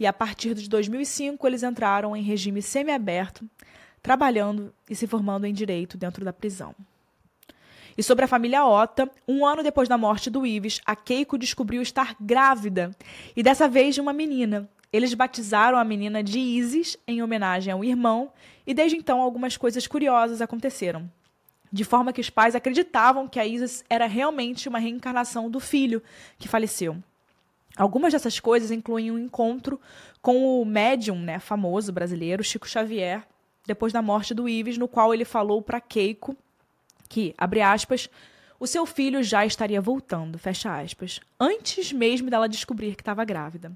E 0.00 0.06
a 0.06 0.12
partir 0.14 0.54
de 0.54 0.66
2005, 0.66 1.46
eles 1.46 1.62
entraram 1.62 2.16
em 2.16 2.22
regime 2.22 2.62
semiaberto, 2.62 3.44
trabalhando 4.02 4.72
e 4.88 4.96
se 4.96 5.06
formando 5.06 5.44
em 5.44 5.52
direito 5.52 5.98
dentro 5.98 6.24
da 6.24 6.32
prisão. 6.32 6.74
E 7.98 8.02
sobre 8.02 8.24
a 8.24 8.28
família 8.28 8.64
Ota, 8.64 9.10
um 9.28 9.44
ano 9.44 9.62
depois 9.62 9.90
da 9.90 9.98
morte 9.98 10.30
do 10.30 10.46
Ives, 10.46 10.80
a 10.86 10.96
Keiko 10.96 11.36
descobriu 11.36 11.82
estar 11.82 12.16
grávida, 12.18 12.96
e 13.36 13.42
dessa 13.42 13.68
vez 13.68 13.94
de 13.94 14.00
uma 14.00 14.14
menina. 14.14 14.66
Eles 14.90 15.12
batizaram 15.12 15.76
a 15.76 15.84
menina 15.84 16.22
de 16.22 16.38
Isis 16.38 16.96
em 17.06 17.22
homenagem 17.22 17.70
ao 17.70 17.84
irmão, 17.84 18.32
e 18.66 18.72
desde 18.72 18.96
então 18.96 19.20
algumas 19.20 19.58
coisas 19.58 19.86
curiosas 19.86 20.40
aconteceram. 20.40 21.12
De 21.70 21.84
forma 21.84 22.12
que 22.12 22.22
os 22.22 22.30
pais 22.30 22.54
acreditavam 22.54 23.28
que 23.28 23.38
a 23.38 23.46
Isis 23.46 23.84
era 23.88 24.06
realmente 24.06 24.66
uma 24.66 24.78
reencarnação 24.78 25.50
do 25.50 25.60
filho 25.60 26.02
que 26.38 26.48
faleceu. 26.48 26.96
Algumas 27.76 28.12
dessas 28.12 28.40
coisas 28.40 28.70
incluem 28.70 29.10
um 29.10 29.18
encontro 29.18 29.80
com 30.20 30.60
o 30.60 30.64
médium 30.64 31.18
né, 31.18 31.38
famoso 31.38 31.92
brasileiro, 31.92 32.44
Chico 32.44 32.68
Xavier, 32.68 33.26
depois 33.66 33.92
da 33.92 34.02
morte 34.02 34.34
do 34.34 34.48
Ives, 34.48 34.76
no 34.76 34.88
qual 34.88 35.14
ele 35.14 35.24
falou 35.24 35.62
para 35.62 35.80
Keiko 35.80 36.36
que, 37.10 37.34
abre 37.36 37.60
aspas, 37.60 38.08
o 38.58 38.66
seu 38.66 38.86
filho 38.86 39.22
já 39.22 39.44
estaria 39.44 39.80
voltando, 39.80 40.38
fecha 40.38 40.78
aspas, 40.80 41.20
antes 41.38 41.92
mesmo 41.92 42.30
dela 42.30 42.48
descobrir 42.48 42.94
que 42.94 43.02
estava 43.02 43.24
grávida. 43.24 43.72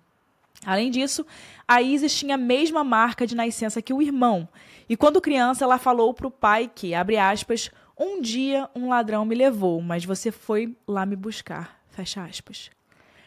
Além 0.64 0.90
disso, 0.90 1.26
a 1.66 1.82
Isis 1.82 2.16
tinha 2.16 2.36
a 2.36 2.38
mesma 2.38 2.84
marca 2.84 3.26
de 3.26 3.34
nascença 3.34 3.82
que 3.82 3.92
o 3.92 4.00
irmão, 4.00 4.48
e 4.88 4.96
quando 4.96 5.20
criança 5.20 5.64
ela 5.64 5.78
falou 5.78 6.14
para 6.14 6.28
o 6.28 6.30
pai 6.30 6.70
que, 6.72 6.94
abre 6.94 7.16
aspas, 7.16 7.70
um 7.98 8.20
dia 8.20 8.70
um 8.74 8.88
ladrão 8.88 9.24
me 9.24 9.34
levou, 9.34 9.82
mas 9.82 10.04
você 10.04 10.30
foi 10.30 10.76
lá 10.86 11.04
me 11.04 11.16
buscar, 11.16 11.80
fecha 11.90 12.22
aspas. 12.22 12.70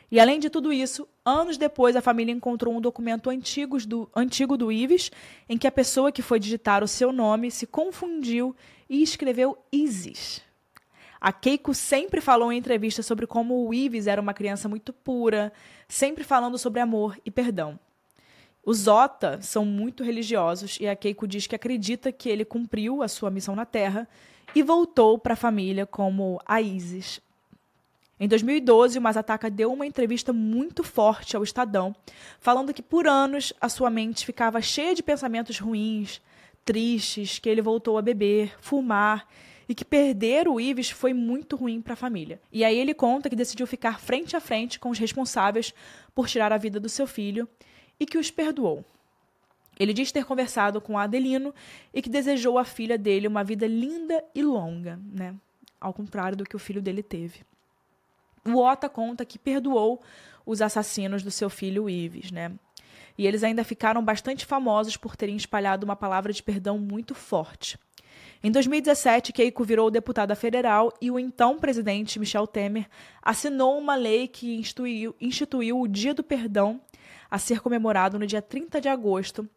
E 0.10 0.20
além 0.20 0.40
de 0.40 0.50
tudo 0.50 0.72
isso, 0.72 1.08
anos 1.26 1.58
depois 1.58 1.96
a 1.96 2.02
família 2.02 2.32
encontrou 2.32 2.74
um 2.74 2.80
documento 2.80 3.30
antigo 3.30 3.78
do, 3.86 4.10
antigo 4.16 4.56
do 4.56 4.72
Ives, 4.72 5.12
em 5.50 5.58
que 5.58 5.68
a 5.68 5.72
pessoa 5.72 6.12
que 6.12 6.22
foi 6.22 6.40
digitar 6.40 6.84
o 6.84 6.88
seu 6.88 7.12
nome 7.12 7.52
se 7.52 7.68
confundiu 7.68 8.56
e 8.90 9.04
escreveu 9.04 9.58
Isis. 9.72 10.42
A 11.20 11.34
Keiko 11.34 11.74
sempre 11.74 12.22
falou 12.22 12.54
em 12.54 12.58
entrevistas 12.58 13.06
sobre 13.06 13.28
como 13.28 13.68
o 13.68 13.74
Ives 13.74 14.08
era 14.08 14.22
uma 14.22 14.34
criança 14.34 14.70
muito 14.70 14.94
pura, 14.94 15.52
sempre 15.88 16.24
falando 16.24 16.58
sobre 16.58 16.80
amor 16.80 17.20
e 17.26 17.32
perdão. 17.32 17.78
Os 18.64 18.88
Ota 18.88 19.42
são 19.42 19.66
muito 19.66 20.04
religiosos 20.04 20.78
e 20.80 20.88
a 20.88 20.96
Keiko 20.96 21.28
diz 21.28 21.48
que 21.48 21.56
acredita 21.56 22.12
que 22.12 22.30
ele 22.30 22.46
cumpriu 22.46 23.02
a 23.02 23.08
sua 23.08 23.32
missão 23.32 23.56
na 23.56 23.66
Terra 23.66 24.08
e 24.54 24.64
voltou 24.64 25.18
para 25.18 25.34
a 25.34 25.38
família 25.38 25.86
como 25.86 26.40
a 26.46 26.62
Isis. 26.62 27.22
Em 28.20 28.28
2012, 28.28 28.98
o 28.98 29.02
Mazataka 29.02 29.48
deu 29.48 29.72
uma 29.72 29.86
entrevista 29.86 30.34
muito 30.34 30.84
forte 30.84 31.36
ao 31.36 31.44
Estadão, 31.44 31.96
falando 32.40 32.74
que 32.74 32.82
por 32.82 33.08
anos 33.08 33.54
a 33.62 33.70
sua 33.70 33.92
mente 33.92 34.26
ficava 34.26 34.60
cheia 34.60 34.96
de 34.96 35.04
pensamentos 35.04 35.60
ruins, 35.60 36.20
tristes, 36.66 37.38
que 37.38 37.48
ele 37.48 37.62
voltou 37.62 37.96
a 37.96 38.02
beber, 38.02 38.56
fumar 38.60 39.28
e 39.70 39.76
que 39.76 39.86
perder 39.86 40.48
o 40.48 40.60
Ives 40.60 40.90
foi 40.90 41.14
muito 41.14 41.56
ruim 41.56 41.80
para 41.80 41.94
a 41.94 41.98
família. 41.98 42.42
E 42.52 42.66
aí 42.66 42.78
ele 42.78 42.94
conta 42.94 43.30
que 43.30 43.36
decidiu 43.36 43.68
ficar 43.68 44.00
frente 44.00 44.36
a 44.36 44.40
frente 44.40 44.80
com 44.80 44.90
os 44.90 44.98
responsáveis 44.98 45.72
por 46.16 46.28
tirar 46.28 46.52
a 46.52 46.58
vida 46.58 46.80
do 46.80 46.90
seu 46.90 47.06
filho 47.06 47.48
e 48.00 48.06
que 48.06 48.18
os 48.18 48.32
perdoou. 48.32 48.84
Ele 49.80 49.94
diz 49.94 50.12
ter 50.12 50.26
conversado 50.26 50.82
com 50.82 50.98
Adelino 50.98 51.54
e 51.94 52.02
que 52.02 52.10
desejou 52.10 52.58
à 52.58 52.66
filha 52.66 52.98
dele 52.98 53.28
uma 53.28 53.44
vida 53.44 53.68
linda 53.68 54.24
e 54.34 54.42
longa, 54.42 55.00
né? 55.14 55.36
Ao 55.80 55.94
contrário 55.94 56.36
do 56.36 56.44
que 56.44 56.56
o 56.56 56.60
filho 56.60 56.82
dele 56.82 57.04
teve. 57.04 57.42
O 58.48 58.58
Ota 58.58 58.88
conta 58.88 59.26
que 59.26 59.38
perdoou 59.38 60.02
os 60.46 60.62
assassinos 60.62 61.24
do 61.24 61.32
seu 61.32 61.50
filho 61.50 61.90
Ives, 61.90 62.32
né? 62.32 62.54
E 63.18 63.26
eles 63.26 63.44
ainda 63.44 63.64
ficaram 63.64 64.04
bastante 64.04 64.46
famosos 64.46 64.96
por 64.96 65.16
terem 65.16 65.36
espalhado 65.36 65.86
uma 65.86 65.96
palavra 65.96 66.32
de 66.32 66.42
perdão 66.42 66.78
muito 66.78 67.16
forte. 67.16 67.78
Em 68.44 68.52
2017, 68.52 69.34
Keiko 69.34 69.64
virou 69.64 69.90
deputada 69.90 70.36
federal 70.36 70.94
e 71.02 71.10
o 71.10 71.18
então 71.18 71.58
presidente 71.58 72.20
Michel 72.20 72.46
Temer 72.46 72.88
assinou 73.22 73.78
uma 73.78 73.96
lei 73.96 74.28
que 74.28 74.56
instituiu, 74.56 75.16
instituiu 75.20 75.80
o 75.80 75.88
Dia 75.88 76.14
do 76.14 76.24
Perdão 76.24 76.80
a 77.30 77.40
ser 77.40 77.60
comemorado 77.60 78.20
no 78.20 78.28
dia 78.28 78.42
30 78.42 78.80
de 78.80 78.88
agosto, 78.88 79.50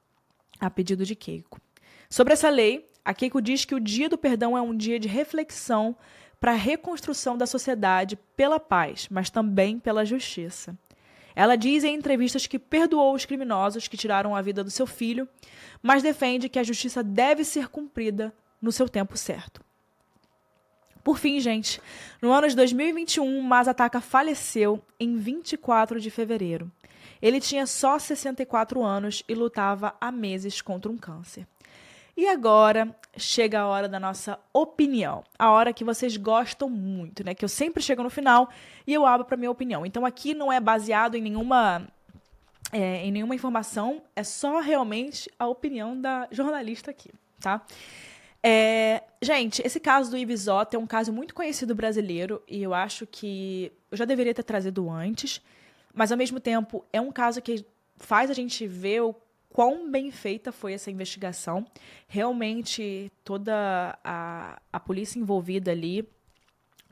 a 0.59 0.71
pedido 0.71 1.05
de 1.05 1.15
Keiko. 1.15 1.61
Sobre 2.09 2.33
essa 2.33 2.49
lei, 2.49 2.87
a 3.05 3.15
Keiko 3.15 3.41
diz 3.41 3.65
que 3.65 3.75
o 3.75 3.81
Dia 3.81 4.09
do 4.09 4.19
Perdão 4.19 4.57
é 4.57 4.63
um 4.63 4.77
dia 4.77 4.99
de 4.99 5.09
reflexão 5.09 5.97
para 6.41 6.53
a 6.53 6.57
reconstrução 6.57 7.37
da 7.37 7.47
sociedade 7.47 8.17
pela 8.35 8.59
paz, 8.59 9.07
mas 9.11 9.29
também 9.29 9.79
pela 9.79 10.07
justiça. 10.07 10.75
Ela 11.37 11.55
diz 11.55 11.85
em 11.85 11.95
entrevistas 11.95 12.47
que 12.47 12.59
perdoou 12.59 13.15
os 13.15 13.25
criminosos 13.25 13.87
que 13.87 13.97
tiraram 13.97 14.35
a 14.35 14.43
vida 14.43 14.65
do 14.65 14.71
seu 14.71 14.87
filho, 14.87 15.29
mas 15.83 16.03
defende 16.03 16.49
que 16.49 16.59
a 16.59 16.65
justiça 16.65 17.05
deve 17.05 17.45
ser 17.45 17.69
cumprida 17.69 18.35
no 18.61 18.73
seu 18.73 18.89
tempo 18.89 19.17
certo. 19.17 19.63
Por 21.05 21.19
fim, 21.19 21.41
gente, 21.41 21.81
no 22.21 22.33
ano 22.33 22.49
de 22.49 22.57
2021, 22.57 23.41
Mazataka 23.43 24.01
faleceu 24.01 24.83
em 24.99 25.17
24 25.17 26.01
de 26.01 26.11
fevereiro. 26.11 26.71
Ele 27.23 27.41
tinha 27.41 27.67
só 27.67 27.99
64 27.99 28.83
anos 28.83 29.23
e 29.29 29.35
lutava 29.35 29.95
há 30.01 30.11
meses 30.11 30.61
contra 30.61 30.91
um 30.91 30.97
câncer. 30.97 31.47
E 32.21 32.29
agora 32.29 32.95
chega 33.17 33.61
a 33.61 33.67
hora 33.67 33.89
da 33.89 33.99
nossa 33.99 34.39
opinião, 34.53 35.25
a 35.39 35.51
hora 35.53 35.73
que 35.73 35.83
vocês 35.83 36.19
gostam 36.19 36.69
muito, 36.69 37.25
né? 37.25 37.35
Que 37.35 37.43
eu 37.43 37.49
sempre 37.49 37.83
chego 37.83 38.03
no 38.03 38.11
final 38.11 38.51
e 38.87 38.93
eu 38.93 39.07
abro 39.07 39.25
para 39.25 39.39
minha 39.39 39.51
opinião. 39.51 39.87
Então 39.87 40.05
aqui 40.05 40.35
não 40.35 40.53
é 40.53 40.61
baseado 40.61 41.15
em 41.15 41.23
nenhuma 41.23 41.89
é, 42.71 43.07
em 43.07 43.11
nenhuma 43.11 43.35
informação, 43.35 44.03
é 44.15 44.23
só 44.23 44.61
realmente 44.61 45.33
a 45.39 45.47
opinião 45.47 45.99
da 45.99 46.29
jornalista 46.31 46.91
aqui, 46.91 47.11
tá? 47.41 47.65
É, 48.43 49.03
gente, 49.23 49.63
esse 49.65 49.81
caso 49.81 50.11
do 50.11 50.19
Ibizota 50.19 50.77
é 50.77 50.79
um 50.79 50.87
caso 50.87 51.15
muito 51.15 51.35
conhecido 51.35 51.75
brasileiro 51.75 52.43
e 52.47 52.63
eu 52.63 52.75
acho 52.75 53.07
que 53.07 53.73
eu 53.91 53.97
já 53.97 54.05
deveria 54.05 54.35
ter 54.35 54.43
trazido 54.43 54.91
antes, 54.91 55.41
mas 55.95 56.13
ao 56.13 56.19
mesmo 56.19 56.39
tempo 56.39 56.85
é 56.93 57.01
um 57.01 57.11
caso 57.11 57.41
que 57.41 57.65
faz 57.97 58.31
a 58.31 58.35
gente 58.35 58.67
ver 58.67 59.01
o 59.01 59.15
quão 59.53 59.91
bem 59.91 60.11
feita 60.11 60.51
foi 60.53 60.73
essa 60.73 60.91
investigação. 60.91 61.67
Realmente, 62.07 63.13
toda 63.25 63.99
a, 64.03 64.61
a 64.73 64.81
polícia 64.81 65.19
envolvida 65.19 65.71
ali, 65.71 66.09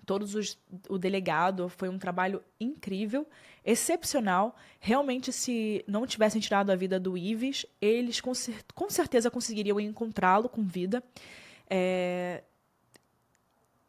todos 0.05 0.35
os, 0.35 0.59
o 0.89 0.99
delegado, 0.99 1.69
foi 1.69 1.89
um 1.89 1.99
trabalho 1.99 2.43
incrível, 2.61 3.27
excepcional. 3.65 4.57
Realmente, 4.81 5.33
se 5.33 5.85
não 5.87 6.07
tivessem 6.07 6.41
tirado 6.41 6.71
a 6.71 6.77
vida 6.77 6.99
do 6.99 7.17
Ives, 7.17 7.65
eles 7.81 8.21
com, 8.21 8.35
cer 8.35 8.65
com 8.75 8.91
certeza 8.91 9.31
conseguiriam 9.31 9.79
encontrá-lo 9.79 10.49
com 10.49 10.63
vida. 10.65 11.03
É, 11.71 12.43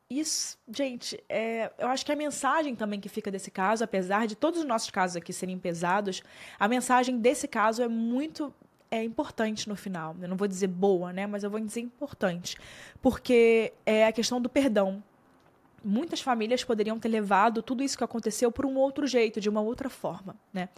isso, 0.09 0.57
gente, 0.67 1.23
é, 1.29 1.71
eu 1.77 1.87
acho 1.87 2.03
que 2.03 2.11
a 2.11 2.15
mensagem 2.15 2.75
também 2.75 2.99
que 2.99 3.07
fica 3.07 3.29
desse 3.29 3.51
caso, 3.51 3.83
apesar 3.83 4.25
de 4.25 4.35
todos 4.35 4.59
os 4.59 4.65
nossos 4.65 4.89
casos 4.89 5.15
aqui 5.15 5.31
serem 5.31 5.59
pesados, 5.59 6.23
a 6.59 6.67
mensagem 6.67 7.19
desse 7.19 7.47
caso 7.47 7.83
é 7.83 7.87
muito 7.87 8.51
é 8.91 9.03
importante 9.03 9.69
no 9.69 9.75
final. 9.75 10.15
Eu 10.19 10.27
não 10.27 10.35
vou 10.35 10.47
dizer 10.47 10.65
boa, 10.65 11.13
né? 11.13 11.27
Mas 11.27 11.43
eu 11.43 11.49
vou 11.51 11.59
dizer 11.59 11.81
importante. 11.81 12.57
Porque 13.01 13.71
é 13.85 14.07
a 14.07 14.11
questão 14.11 14.41
do 14.41 14.49
perdão. 14.49 15.03
Muitas 15.83 16.21
famílias 16.21 16.63
poderiam 16.63 16.99
ter 16.99 17.07
levado 17.07 17.61
tudo 17.61 17.83
isso 17.83 17.95
que 17.95 18.03
aconteceu 18.03 18.51
por 18.51 18.65
um 18.65 18.75
outro 18.77 19.05
jeito, 19.05 19.39
de 19.39 19.47
uma 19.47 19.61
outra 19.61 19.89
forma, 19.89 20.35
né? 20.51 20.69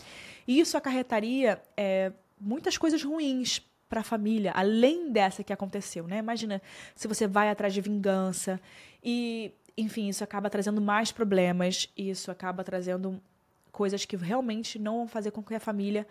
E 0.45 0.59
isso 0.59 0.77
acarretaria 0.77 1.61
é, 1.77 2.11
muitas 2.37 2.77
coisas 2.77 3.01
ruins 3.01 3.65
para 3.91 3.99
a 3.99 4.03
família, 4.05 4.53
além 4.55 5.11
dessa 5.11 5.43
que 5.43 5.51
aconteceu, 5.51 6.07
né? 6.07 6.19
Imagina 6.19 6.61
se 6.95 7.09
você 7.09 7.27
vai 7.27 7.49
atrás 7.49 7.73
de 7.73 7.81
vingança 7.81 8.57
e, 9.03 9.51
enfim, 9.77 10.07
isso 10.07 10.23
acaba 10.23 10.49
trazendo 10.49 10.79
mais 10.79 11.11
problemas, 11.11 11.89
isso 11.97 12.31
acaba 12.31 12.63
trazendo 12.63 13.21
coisas 13.69 14.05
que 14.05 14.15
realmente 14.15 14.79
não 14.79 14.99
vão 14.99 15.07
fazer 15.09 15.31
com 15.31 15.43
que 15.43 15.53
a 15.53 15.59
família 15.59 16.07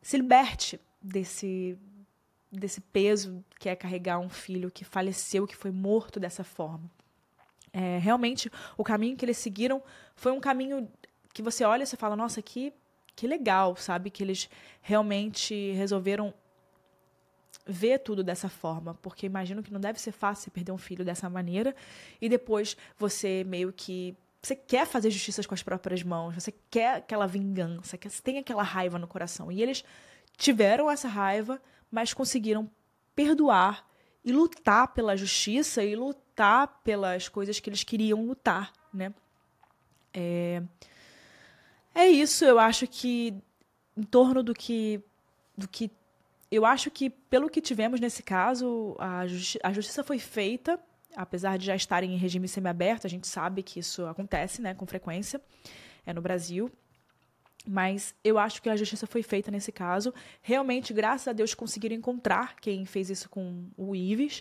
se 0.00 0.16
liberte 0.16 0.80
desse 1.02 1.76
desse 2.50 2.80
peso 2.80 3.44
que 3.58 3.68
é 3.68 3.74
carregar 3.74 4.20
um 4.20 4.28
filho 4.28 4.70
que 4.70 4.84
faleceu, 4.84 5.48
que 5.48 5.56
foi 5.56 5.72
morto 5.72 6.20
dessa 6.20 6.44
forma. 6.44 6.88
É, 7.72 7.98
realmente, 7.98 8.48
o 8.78 8.84
caminho 8.84 9.16
que 9.16 9.24
eles 9.24 9.36
seguiram 9.36 9.82
foi 10.14 10.30
um 10.30 10.38
caminho 10.38 10.88
que 11.34 11.42
você 11.42 11.64
olha 11.64 11.82
e 11.82 11.86
você 11.86 11.96
fala, 11.96 12.14
nossa, 12.14 12.40
que, 12.40 12.72
que 13.16 13.26
legal, 13.26 13.74
sabe? 13.74 14.10
Que 14.10 14.22
eles 14.22 14.48
realmente 14.80 15.72
resolveram 15.72 16.32
ver 17.66 17.98
tudo 17.98 18.22
dessa 18.22 18.48
forma, 18.48 18.94
porque 18.94 19.26
imagino 19.26 19.62
que 19.62 19.72
não 19.72 19.80
deve 19.80 20.00
ser 20.00 20.12
fácil 20.12 20.50
perder 20.52 20.72
um 20.72 20.78
filho 20.78 21.04
dessa 21.04 21.28
maneira 21.28 21.74
e 22.20 22.28
depois 22.28 22.76
você 22.96 23.44
meio 23.44 23.72
que 23.72 24.16
você 24.40 24.54
quer 24.54 24.86
fazer 24.86 25.10
justiça 25.10 25.42
com 25.42 25.54
as 25.54 25.62
próprias 25.62 26.04
mãos, 26.04 26.34
você 26.34 26.54
quer 26.70 26.98
aquela 26.98 27.26
vingança, 27.26 27.98
você 28.00 28.22
tem 28.22 28.38
aquela 28.38 28.62
raiva 28.62 28.96
no 28.96 29.08
coração. 29.08 29.50
E 29.50 29.60
eles 29.60 29.84
tiveram 30.36 30.88
essa 30.88 31.08
raiva, 31.08 31.60
mas 31.90 32.14
conseguiram 32.14 32.70
perdoar 33.14 33.84
e 34.24 34.30
lutar 34.30 34.88
pela 34.88 35.16
justiça 35.16 35.82
e 35.82 35.96
lutar 35.96 36.80
pelas 36.84 37.28
coisas 37.28 37.58
que 37.58 37.68
eles 37.68 37.82
queriam 37.82 38.24
lutar, 38.24 38.72
né? 38.94 39.12
É, 40.14 40.62
é 41.94 42.08
isso, 42.08 42.44
eu 42.44 42.58
acho 42.58 42.86
que 42.86 43.34
em 43.96 44.02
torno 44.02 44.42
do 44.42 44.54
que 44.54 45.00
do 45.56 45.66
que 45.66 45.90
eu 46.50 46.64
acho 46.64 46.90
que 46.90 47.10
pelo 47.10 47.48
que 47.48 47.60
tivemos 47.60 48.00
nesse 48.00 48.22
caso, 48.22 48.96
a, 48.98 49.26
justi 49.26 49.58
a 49.62 49.72
justiça 49.72 50.04
foi 50.04 50.18
feita, 50.18 50.78
apesar 51.14 51.58
de 51.58 51.66
já 51.66 51.74
estarem 51.74 52.14
em 52.14 52.18
regime 52.18 52.46
semiaberto, 52.46 53.06
a 53.06 53.10
gente 53.10 53.26
sabe 53.26 53.62
que 53.62 53.80
isso 53.80 54.06
acontece, 54.06 54.62
né, 54.62 54.74
com 54.74 54.86
frequência, 54.86 55.40
é 56.04 56.12
no 56.12 56.20
Brasil. 56.20 56.70
Mas 57.68 58.14
eu 58.22 58.38
acho 58.38 58.62
que 58.62 58.70
a 58.70 58.76
justiça 58.76 59.08
foi 59.08 59.24
feita 59.24 59.50
nesse 59.50 59.72
caso. 59.72 60.14
Realmente, 60.40 60.94
graças 60.94 61.26
a 61.26 61.32
Deus, 61.32 61.52
conseguiram 61.52 61.96
encontrar 61.96 62.54
quem 62.60 62.86
fez 62.86 63.10
isso 63.10 63.28
com 63.28 63.68
o 63.76 63.96
Ives. 63.96 64.40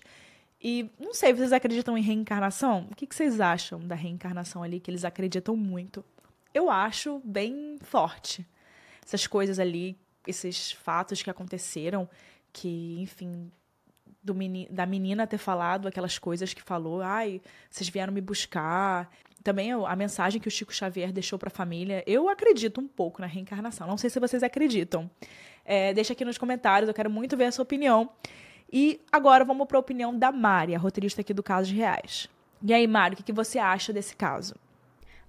E 0.61 0.91
não 0.99 1.11
sei, 1.11 1.33
vocês 1.33 1.51
acreditam 1.51 1.97
em 1.97 2.01
reencarnação? 2.01 2.87
O 2.91 2.95
que, 2.95 3.07
que 3.07 3.15
vocês 3.15 3.41
acham 3.41 3.79
da 3.79 3.95
reencarnação 3.95 4.61
ali, 4.61 4.79
que 4.79 4.91
eles 4.91 5.03
acreditam 5.03 5.55
muito? 5.55 6.05
Eu 6.53 6.69
acho 6.69 7.19
bem 7.25 7.77
forte. 7.81 8.45
Essas 9.03 9.25
coisas 9.25 9.57
ali, 9.57 9.97
esses 10.27 10.71
fatos 10.71 11.21
que 11.21 11.29
aconteceram, 11.29 12.09
que, 12.51 12.97
enfim, 13.01 13.51
meni 14.33 14.67
da 14.69 14.85
menina 14.85 15.27
ter 15.27 15.37
falado 15.37 15.87
aquelas 15.87 16.17
coisas 16.17 16.53
que 16.53 16.61
falou, 16.61 17.01
ai, 17.01 17.41
vocês 17.69 17.89
vieram 17.89 18.13
me 18.13 18.21
buscar, 18.21 19.09
também 19.43 19.71
a 19.71 19.95
mensagem 19.95 20.41
que 20.41 20.47
o 20.47 20.51
Chico 20.51 20.73
Xavier 20.73 21.11
deixou 21.11 21.37
para 21.37 21.49
a 21.49 21.51
família. 21.51 22.03
Eu 22.07 22.27
acredito 22.27 22.81
um 22.81 22.87
pouco 22.87 23.21
na 23.21 23.27
reencarnação. 23.27 23.85
Não 23.85 23.95
sei 23.95 24.09
se 24.09 24.19
vocês 24.19 24.41
acreditam. 24.41 25.09
É, 25.63 25.93
deixa 25.93 26.13
aqui 26.13 26.25
nos 26.25 26.37
comentários, 26.37 26.87
eu 26.87 26.95
quero 26.95 27.11
muito 27.11 27.37
ver 27.37 27.45
a 27.45 27.51
sua 27.51 27.61
opinião. 27.61 28.09
E 28.73 28.99
agora 29.11 29.45
vamos 29.45 29.67
para 29.67 29.77
a 29.77 29.79
opinião 29.79 30.17
da 30.17 30.31
Mari, 30.31 30.73
a 30.73 30.79
roteirista 30.79 31.21
aqui 31.21 31.31
do 31.31 31.43
Casos 31.43 31.71
Reais. 31.71 32.27
E 32.63 32.73
aí, 32.73 32.87
Mari, 32.87 33.13
o 33.13 33.17
que 33.17 33.31
você 33.31 33.59
acha 33.59 33.93
desse 33.93 34.15
caso? 34.15 34.55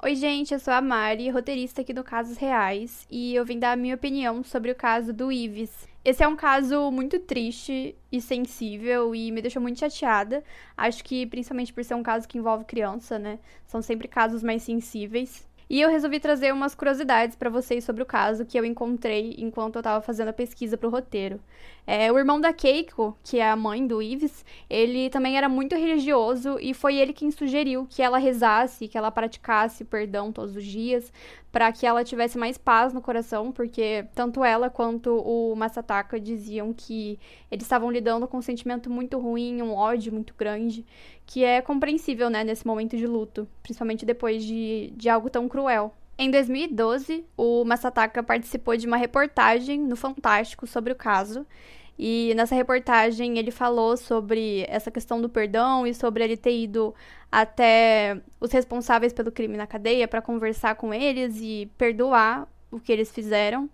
Oi, 0.03 0.15
gente, 0.15 0.53
eu 0.53 0.61
sou 0.61 0.75
a 0.75 0.81
Mari, 0.83 1.31
roteirista 1.31 1.81
aqui 1.81 1.93
do 1.93 2.05
Casos 2.05 2.37
Reais, 2.37 3.07
e 3.11 3.35
eu 3.35 3.47
vim 3.47 3.59
dar 3.59 3.73
a 3.73 3.77
minha 3.77 3.95
opinião 3.95 4.45
sobre 4.45 4.71
o 4.71 4.75
caso 4.75 5.11
do 5.11 5.33
Ives. 5.33 5.89
Esse 6.05 6.23
é 6.23 6.29
um 6.29 6.37
caso 6.37 6.91
muito 6.91 7.19
triste 7.19 7.97
e 8.13 8.21
sensível 8.21 9.15
e 9.15 9.33
me 9.33 9.41
deixou 9.41 9.61
muito 9.61 9.81
chateada. 9.81 10.45
Acho 10.77 11.03
que 11.03 11.27
principalmente 11.27 11.73
por 11.73 11.83
ser 11.83 11.95
um 11.95 12.03
caso 12.03 12.29
que 12.29 12.37
envolve 12.37 12.67
criança, 12.67 13.19
né? 13.19 13.39
São 13.67 13.81
sempre 13.81 14.07
casos 14.07 14.43
mais 14.43 14.63
sensíveis. 14.63 15.46
E 15.69 15.81
eu 15.81 15.91
resolvi 15.91 16.21
trazer 16.21 16.53
umas 16.53 16.77
curiosidades 16.77 17.35
para 17.35 17.51
vocês 17.51 17.83
sobre 17.83 18.01
o 18.01 18.07
caso 18.07 18.47
que 18.47 18.59
eu 18.59 18.64
encontrei 18.64 19.35
enquanto 19.37 19.75
eu 19.75 19.81
estava 19.81 20.01
fazendo 20.01 20.29
a 20.29 20.33
pesquisa 20.33 20.77
para 20.77 20.87
o 20.87 20.91
roteiro. 20.91 21.41
É, 21.85 22.11
o 22.11 22.19
irmão 22.19 22.41
da 22.41 22.53
Keiko, 22.53 23.17
que 23.25 23.39
é 23.39 23.51
a 23.51 23.57
mãe 23.57 23.85
do 23.85 24.01
Ives, 24.01 24.45
ele 24.71 25.11
também 25.11 25.37
era 25.37 25.49
muito 25.49 25.75
religioso 25.75 26.57
e 26.61 26.73
foi 26.73 26.97
ele 26.97 27.12
quem 27.12 27.33
sugeriu 27.33 27.87
que 27.91 28.01
ela 28.01 28.19
rezasse, 28.19 28.87
que 28.87 28.97
ela 28.97 29.11
praticasse 29.11 29.85
perdão 29.85 30.31
todos 30.31 30.55
os 30.55 30.64
dias, 30.64 31.12
para 31.51 31.73
que 31.73 31.87
ela 31.87 32.05
tivesse 32.05 32.37
mais 32.37 32.59
paz 32.59 32.93
no 32.93 33.01
coração, 33.01 33.51
porque 33.51 34.07
tanto 34.15 34.45
ela 34.45 34.69
quanto 34.69 35.17
o 35.17 35.55
Masataka 35.57 36.21
diziam 36.21 36.73
que 36.73 37.19
eles 37.51 37.65
estavam 37.65 37.91
lidando 37.91 38.29
com 38.29 38.39
um 38.39 38.43
sentimento 38.43 38.91
muito 38.91 39.19
ruim, 39.19 39.63
um 39.63 39.75
ódio 39.75 40.13
muito 40.13 40.35
grande, 40.37 40.85
que 41.25 41.43
é 41.43 41.63
compreensível, 41.63 42.29
né, 42.29 42.45
nesse 42.45 42.67
momento 42.67 42.97
de 42.97 43.07
luto, 43.07 43.49
principalmente 43.63 44.05
depois 44.05 44.45
de, 44.45 44.93
de 44.97 45.09
algo 45.09 45.31
tão 45.31 45.49
cruel. 45.49 45.95
Em 46.19 46.31
2012, 46.31 47.27
o 47.37 47.65
Masataka 47.65 48.23
participou 48.23 48.77
de 48.77 48.87
uma 48.87 48.97
reportagem 48.97 49.79
no 49.81 49.97
Fantástico 49.97 50.67
sobre 50.67 50.93
o 50.93 50.97
caso. 50.97 51.47
E 51.99 52.33
nessa 52.37 52.55
reportagem 52.55 53.39
ele 53.39 53.51
falou 53.51 53.97
sobre 53.97 54.67
essa 54.69 54.91
questão 54.91 55.21
do 55.21 55.29
perdão 55.29 55.87
e 55.87 55.95
sobre 55.95 56.23
ele 56.25 56.37
ter 56.37 56.57
ido 56.57 56.95
até 57.33 58.21
os 58.39 58.53
responsáveis 58.53 59.13
pelo 59.13 59.33
crime 59.33 59.57
na 59.57 59.67
cadeia 59.67 60.07
para 60.07 60.21
conversar 60.21 60.75
com 60.75 60.93
eles 60.93 61.37
e 61.41 61.71
perdoar 61.79 62.47
o 62.71 62.79
que 62.79 62.93
eles 62.93 63.11
fizeram. 63.11 63.71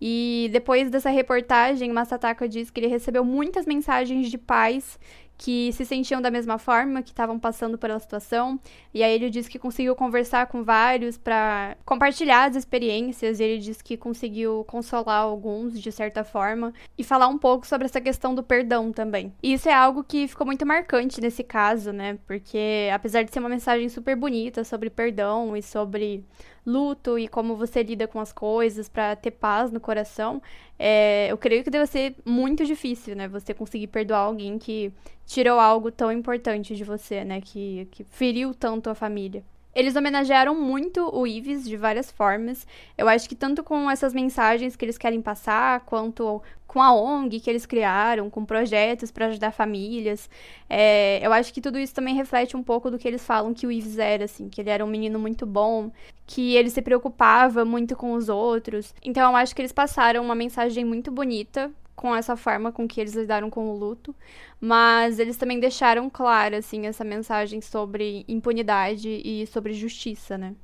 E 0.00 0.48
depois 0.52 0.90
dessa 0.90 1.10
reportagem, 1.10 1.92
Masataka 1.92 2.48
diz 2.48 2.70
que 2.70 2.80
ele 2.80 2.86
recebeu 2.86 3.24
muitas 3.24 3.66
mensagens 3.66 4.30
de 4.30 4.38
pais 4.38 4.98
que 5.38 5.72
se 5.72 5.84
sentiam 5.84 6.20
da 6.20 6.32
mesma 6.32 6.58
forma, 6.58 7.00
que 7.00 7.10
estavam 7.10 7.38
passando 7.38 7.78
pela 7.78 7.98
situação. 8.00 8.58
E 8.92 9.04
aí 9.04 9.14
ele 9.14 9.30
disse 9.30 9.48
que 9.48 9.58
conseguiu 9.58 9.94
conversar 9.94 10.48
com 10.48 10.64
vários 10.64 11.16
para 11.16 11.76
compartilhar 11.86 12.50
as 12.50 12.56
experiências. 12.56 13.38
E 13.38 13.44
ele 13.44 13.58
disse 13.58 13.82
que 13.82 13.96
conseguiu 13.96 14.64
consolar 14.64 15.22
alguns 15.22 15.80
de 15.80 15.92
certa 15.92 16.24
forma 16.24 16.74
e 16.98 17.04
falar 17.04 17.28
um 17.28 17.38
pouco 17.38 17.66
sobre 17.66 17.86
essa 17.86 18.00
questão 18.00 18.34
do 18.34 18.42
perdão 18.42 18.90
também. 18.90 19.32
E 19.40 19.52
isso 19.52 19.68
é 19.68 19.72
algo 19.72 20.02
que 20.02 20.26
ficou 20.26 20.44
muito 20.44 20.66
marcante 20.66 21.20
nesse 21.20 21.44
caso, 21.44 21.92
né? 21.92 22.18
Porque 22.26 22.90
apesar 22.92 23.22
de 23.22 23.32
ser 23.32 23.38
uma 23.38 23.48
mensagem 23.48 23.88
super 23.88 24.16
bonita 24.16 24.64
sobre 24.64 24.90
perdão 24.90 25.56
e 25.56 25.62
sobre 25.62 26.24
luto 26.68 27.18
e 27.18 27.26
como 27.26 27.56
você 27.56 27.82
lida 27.82 28.06
com 28.06 28.20
as 28.20 28.32
coisas 28.32 28.88
para 28.88 29.16
ter 29.16 29.30
paz 29.30 29.72
no 29.72 29.80
coração, 29.80 30.42
é, 30.78 31.26
eu 31.30 31.38
creio 31.38 31.64
que 31.64 31.70
deve 31.70 31.86
ser 31.86 32.14
muito 32.24 32.64
difícil, 32.64 33.16
né? 33.16 33.26
Você 33.28 33.54
conseguir 33.54 33.86
perdoar 33.88 34.20
alguém 34.20 34.58
que 34.58 34.92
tirou 35.26 35.58
algo 35.58 35.90
tão 35.90 36.12
importante 36.12 36.76
de 36.76 36.84
você, 36.84 37.24
né? 37.24 37.40
Que, 37.40 37.88
que 37.90 38.04
feriu 38.04 38.54
tanto 38.54 38.90
a 38.90 38.94
família. 38.94 39.42
Eles 39.78 39.94
homenagearam 39.94 40.56
muito 40.56 41.08
o 41.14 41.24
Ives 41.24 41.64
de 41.64 41.76
várias 41.76 42.10
formas. 42.10 42.66
Eu 42.96 43.08
acho 43.08 43.28
que 43.28 43.36
tanto 43.36 43.62
com 43.62 43.88
essas 43.88 44.12
mensagens 44.12 44.74
que 44.74 44.84
eles 44.84 44.98
querem 44.98 45.22
passar, 45.22 45.82
quanto 45.86 46.42
com 46.66 46.82
a 46.82 46.92
ONG 46.92 47.38
que 47.38 47.48
eles 47.48 47.64
criaram, 47.64 48.28
com 48.28 48.44
projetos 48.44 49.12
para 49.12 49.26
ajudar 49.26 49.52
famílias. 49.52 50.28
É, 50.68 51.24
eu 51.24 51.32
acho 51.32 51.54
que 51.54 51.60
tudo 51.60 51.78
isso 51.78 51.94
também 51.94 52.16
reflete 52.16 52.56
um 52.56 52.62
pouco 52.62 52.90
do 52.90 52.98
que 52.98 53.06
eles 53.06 53.24
falam 53.24 53.54
que 53.54 53.68
o 53.68 53.70
Ives 53.70 53.98
era, 53.98 54.24
assim, 54.24 54.48
que 54.48 54.60
ele 54.60 54.70
era 54.70 54.84
um 54.84 54.88
menino 54.88 55.16
muito 55.16 55.46
bom, 55.46 55.92
que 56.26 56.56
ele 56.56 56.70
se 56.70 56.82
preocupava 56.82 57.64
muito 57.64 57.94
com 57.94 58.14
os 58.14 58.28
outros. 58.28 58.92
Então 59.00 59.30
eu 59.30 59.36
acho 59.36 59.54
que 59.54 59.62
eles 59.62 59.70
passaram 59.70 60.24
uma 60.24 60.34
mensagem 60.34 60.84
muito 60.84 61.12
bonita 61.12 61.70
com 61.98 62.14
essa 62.14 62.36
forma 62.36 62.70
com 62.70 62.86
que 62.86 63.00
eles 63.00 63.14
lidaram 63.14 63.50
com 63.50 63.68
o 63.68 63.76
luto, 63.76 64.14
mas 64.60 65.18
eles 65.18 65.36
também 65.36 65.58
deixaram 65.58 66.08
clara 66.08 66.58
assim 66.58 66.86
essa 66.86 67.02
mensagem 67.02 67.60
sobre 67.60 68.24
impunidade 68.28 69.20
e 69.24 69.44
sobre 69.48 69.72
justiça, 69.72 70.38
né? 70.38 70.54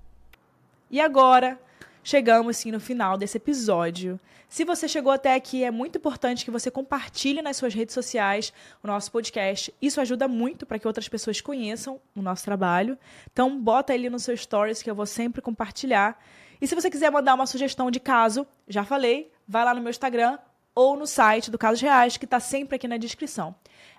E 0.89 1.01
agora, 1.01 1.59
chegamos 2.05 2.57
sim 2.57 2.71
no 2.71 2.79
final 2.79 3.19
desse 3.19 3.37
episódio. 3.37 4.21
Se 4.49 4.65
você 4.65 4.87
chegou 4.87 5.11
até 5.11 5.35
aqui, 5.35 5.65
é 5.65 5.73
muito 5.73 5.99
importante 5.99 6.45
que 6.45 6.53
você 6.53 6.71
compartilhe 6.71 7.43
nas 7.43 7.57
suas 7.57 7.75
redes 7.75 7.95
sociais 7.95 8.53
o 8.81 8.87
nosso 8.87 9.11
podcast. 9.11 9.75
Isso 9.83 10.01
ajuda 10.01 10.29
muito 10.29 10.65
para 10.65 10.79
que 10.79 10.87
outras 10.87 11.09
pessoas 11.09 11.41
conheçam 11.41 12.01
o 12.15 12.23
nosso 12.23 12.45
trabalho. 12.45 12.97
Então, 13.33 13.61
bota 13.61 13.93
ele 13.93 14.09
no 14.09 14.21
seu 14.21 14.37
stories 14.37 14.85
que 14.85 14.89
eu 14.89 14.95
vou 14.95 15.07
sempre 15.07 15.43
compartilhar. 15.43 16.17
E 16.61 16.67
se 16.69 16.77
você 16.77 16.89
quiser 16.89 17.11
mandar 17.11 17.35
uma 17.35 17.47
sugestão 17.47 17.91
de 17.91 17.99
caso, 17.99 18.47
já 18.69 18.85
falei, 18.85 19.33
vai 19.49 19.65
lá 19.65 19.75
no 19.75 19.81
meu 19.81 19.91
Instagram, 19.91 20.39
ou 20.75 20.97
no 20.97 21.07
site 21.07 21.51
do 21.51 21.59
Casos 21.59 21.81
Reais, 21.81 22.17
que 22.17 22.25
está 22.25 22.41
sempre 22.41 22.77
aqui 22.77 22.89
na 22.89 22.97
descrição. 22.97 23.55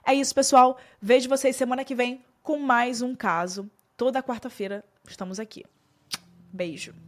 É 0.06 0.14
isso, 0.14 0.36
pessoal. 0.36 0.78
Vejo 1.02 1.30
vocês 1.30 1.56
semana 1.56 1.86
que 1.86 1.96
vem 1.96 2.24
com 2.44 2.60
mais 2.60 3.02
um 3.02 3.16
caso. 3.16 3.70
Toda 3.98 4.22
quarta-feira 4.22 4.84
estamos 5.08 5.40
aqui. 5.40 5.64
Beijo. 6.52 7.05